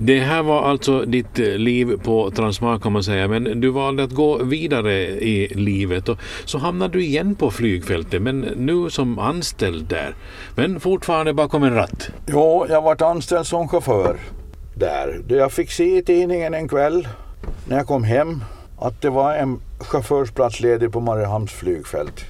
[0.00, 4.04] Det här var alltså ditt eh, liv på Transmar kan man säga, men du valde
[4.04, 9.18] att gå vidare i livet och så hamnade du igen på flygfältet, men nu som
[9.18, 10.14] anställd där.
[10.54, 12.10] Men fortfarande bakom en ratt.
[12.26, 14.16] Ja, jag varit anställd som chaufför
[14.74, 15.22] där.
[15.28, 17.08] Jag fick se i tidningen en kväll
[17.68, 18.44] när jag kom hem
[18.78, 22.24] att det var en chaufförsplats ledig på Mariehamns flygfält.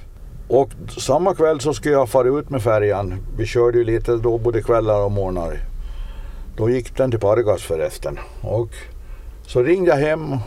[0.47, 3.15] Och samma kväll så skulle jag fara ut med färjan.
[3.37, 5.68] Vi körde ju lite då både kvällar och morgnar.
[6.59, 8.19] Då gick den till Pargas förresten.
[8.41, 8.69] Och
[9.47, 10.37] så ringde jag hem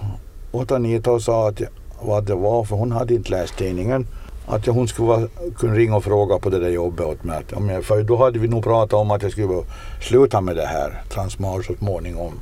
[0.52, 1.62] åt Anita och sa att
[2.02, 4.06] vad det var, för hon hade inte läst tidningen.
[4.46, 7.36] Att hon skulle vara, kunna ringa och fråga på det där jobbet åt mig.
[7.36, 9.62] Att, för då hade vi nog pratat om att jag skulle
[10.00, 12.32] sluta med det här, Transmar så småningom.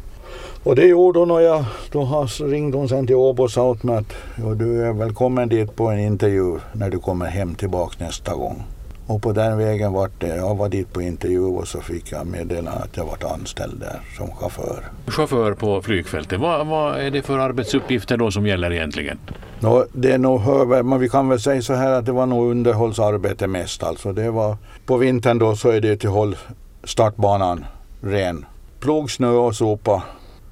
[0.63, 3.83] Och det gjorde hon och jag, då ringde hon sen till Åbo och sa åt
[3.83, 4.15] mig att
[4.57, 8.63] du är välkommen dit på en intervju när du kommer hem tillbaks nästa gång.
[9.11, 12.27] Och på den vägen var det, jag var dit på intervju och så fick jag
[12.27, 14.85] meddela att jag var anställd där som chaufför.
[15.07, 19.19] Chaufför på flygfältet, vad, vad är det för arbetsuppgifter då som gäller egentligen?
[19.61, 20.41] No, det är nog,
[20.85, 23.83] men vi kan väl säga så här att det var nog underhållsarbete mest.
[23.83, 24.57] Alltså det var,
[24.87, 26.37] på vintern då så är det till håll
[26.85, 27.65] startbanan
[28.01, 28.47] ren.
[28.81, 30.03] Plog snö och sopa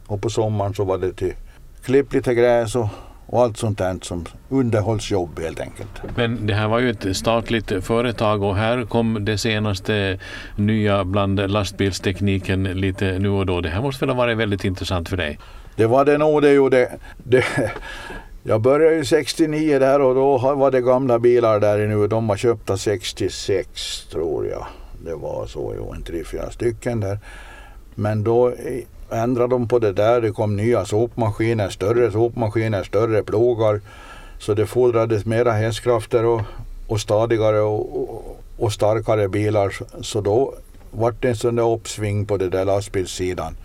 [0.07, 1.35] och på sommaren så var det till
[1.83, 2.89] klipp lite gräs och
[3.29, 6.03] och allt sånt där som underhållsjobb helt enkelt.
[6.17, 10.19] Men det här var ju ett statligt företag och här kom det senaste
[10.57, 13.61] nya bland lastbilstekniken lite nu och då.
[13.61, 15.39] Det här måste väl ha varit väldigt intressant för dig?
[15.77, 16.93] Det var det nog det gjorde.
[17.17, 17.45] Det,
[18.43, 22.07] jag började ju 69 där och då var det gamla bilar där nu.
[22.07, 24.67] De var köpta 66 tror jag.
[25.05, 27.19] Det var så, jo, en tre, fyra stycken där.
[27.95, 28.53] Men då
[29.11, 30.21] ändrade de på det där.
[30.21, 33.81] Det kom nya sopmaskiner, större sopmaskiner, större plogar.
[34.39, 36.43] Så det fordrades mera hästkrafter och,
[36.87, 39.75] och stadigare och, och, och starkare bilar.
[40.01, 40.55] Så då
[40.91, 43.57] var det en sån där uppsving på det där lastbilssidan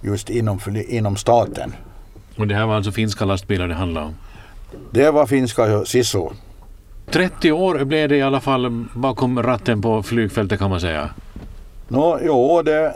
[0.00, 1.74] just inom, inom staten.
[2.38, 4.14] Och det här var alltså finska lastbilar det handlade om?
[4.90, 6.32] Det var finska Sisso.
[7.10, 11.10] 30 år blev det i alla fall bakom ratten på flygfältet kan man säga.
[11.88, 12.94] Nå, jo, det,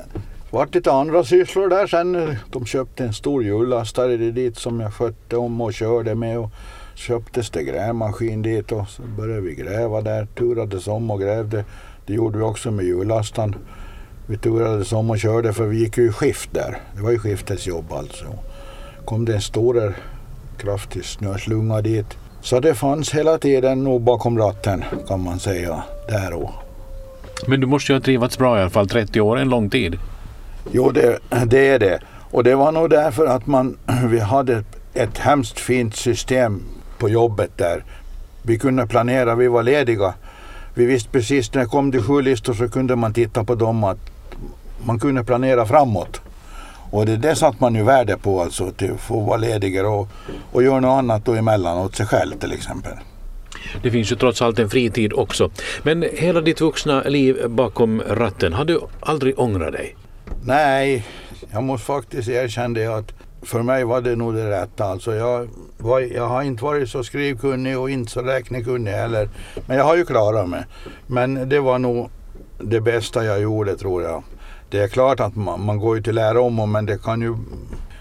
[0.50, 2.14] vart lite andra sysslor där sen.
[2.14, 6.38] Eh, de köpte en stor hjullastare dit som jag skötte om och körde med.
[6.38, 6.50] Och
[6.94, 10.26] köptes det grävmaskin dit och så började vi gräva där.
[10.26, 11.64] Turades om och grävde.
[12.06, 13.54] Det gjorde vi också med hjullastaren.
[14.26, 16.78] Vi turades om och körde för vi gick ju i skift där.
[16.96, 18.24] Det var ju skiftets jobb alltså.
[19.04, 19.94] kom det en stor
[20.58, 22.18] kraftig snöslunga dit.
[22.42, 26.50] Så det fanns hela tiden nog bakom ratten kan man säga där och.
[27.46, 28.88] Men du måste ju ha trivats bra i alla fall.
[28.88, 29.98] 30 år är en lång tid.
[30.72, 32.00] Jo, det, det är det.
[32.30, 36.62] Och det var nog därför att man, vi hade ett hemskt fint system
[36.98, 37.84] på jobbet där.
[38.42, 40.14] Vi kunde planera, vi var lediga.
[40.74, 43.84] Vi visste precis när det kom till sju listor så kunde man titta på dem
[43.84, 43.98] att
[44.84, 46.20] man kunde planera framåt.
[46.90, 50.08] Och det, det satt man ju värde på alltså, till att få vara ledig och,
[50.52, 52.92] och göra något annat då emellan åt sig själv till exempel.
[53.82, 55.50] Det finns ju trots allt en fritid också.
[55.82, 59.96] Men hela ditt vuxna liv bakom ratten, har du aldrig ångrat dig?
[60.42, 61.06] Nej,
[61.50, 63.12] jag måste faktiskt erkänna det att
[63.42, 64.84] för mig var det nog det rätta.
[64.84, 69.28] Alltså jag, var, jag har inte varit så skrivkunnig och inte så räknekunnig heller.
[69.66, 70.64] Men jag har ju klarat mig.
[71.06, 72.10] Men det var nog
[72.58, 74.22] det bästa jag gjorde tror jag.
[74.70, 77.36] Det är klart att man, man går ju till lära om men det kan ju...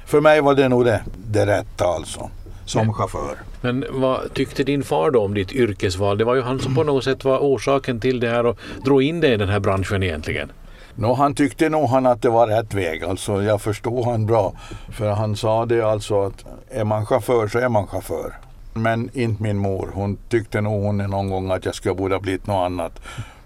[0.06, 2.30] För mig var det nog det, det rätta alltså.
[2.66, 3.38] Som men, chaufför.
[3.62, 6.18] Men vad tyckte din far då om ditt yrkesval?
[6.18, 9.04] Det var ju han som på något sätt var orsaken till det här och drog
[9.04, 10.52] in dig i den här branschen egentligen.
[10.96, 13.04] No, han tyckte nog han att det var rätt väg.
[13.04, 14.54] Alltså, jag förstod han bra.
[14.92, 18.34] För han sa det alltså att är man chaufför så är man chaufför.
[18.74, 19.90] Men inte min mor.
[19.94, 23.02] Hon tyckte nog hon någon gång att jag skulle borde ha blivit något annat.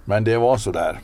[0.05, 0.99] Men det var så där.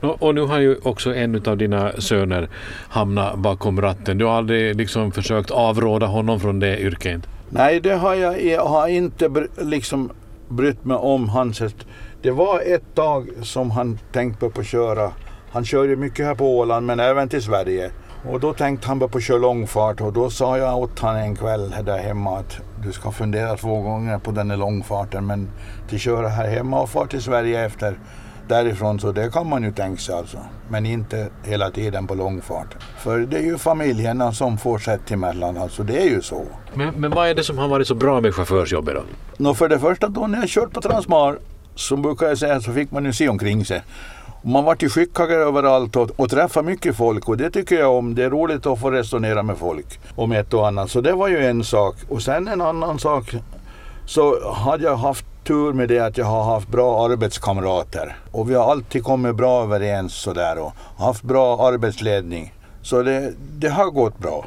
[0.00, 2.48] Och nu har ju också en av dina söner
[2.88, 4.18] hamnat bakom ratten.
[4.18, 7.20] Du har aldrig liksom försökt avråda honom från det yrket?
[7.50, 9.30] Nej, det har jag, jag har inte
[9.60, 10.10] liksom
[10.48, 11.62] brytt mig om hans...
[12.22, 15.12] Det var ett dag som han tänkte på att köra
[15.54, 17.90] han kör ju mycket här på Åland men även till Sverige.
[18.30, 21.36] Och då tänkte han på att köra långfart och då sa jag åt honom en
[21.36, 25.48] kväll där hemma att du ska fundera två gånger på den här långfarten men
[25.88, 27.98] till köra här hemma och fara till Sverige efter
[28.48, 30.38] därifrån så det kan man ju tänka sig alltså.
[30.68, 32.76] Men inte hela tiden på långfart.
[32.98, 36.42] För det är ju familjerna som får sätt emellan alltså det är ju så.
[36.74, 39.02] Men, men vad är det som har varit så bra med chaufförsjobbet då?
[39.36, 41.38] Nå för det första då när jag kört på Transmar
[41.74, 43.82] så brukar jag säga så fick man ju se omkring sig.
[44.46, 48.14] Man vart ju skickligare överallt och, och träffade mycket folk och det tycker jag om.
[48.14, 50.90] Det är roligt att få resonera med folk om ett och annat.
[50.90, 51.96] Så det var ju en sak.
[52.08, 53.34] Och sen en annan sak
[54.06, 58.16] så hade jag haft tur med det att jag har haft bra arbetskamrater.
[58.32, 60.72] Och vi har alltid kommit bra överens sådär och
[61.04, 62.54] haft bra arbetsledning.
[62.82, 64.44] Så det, det har gått bra.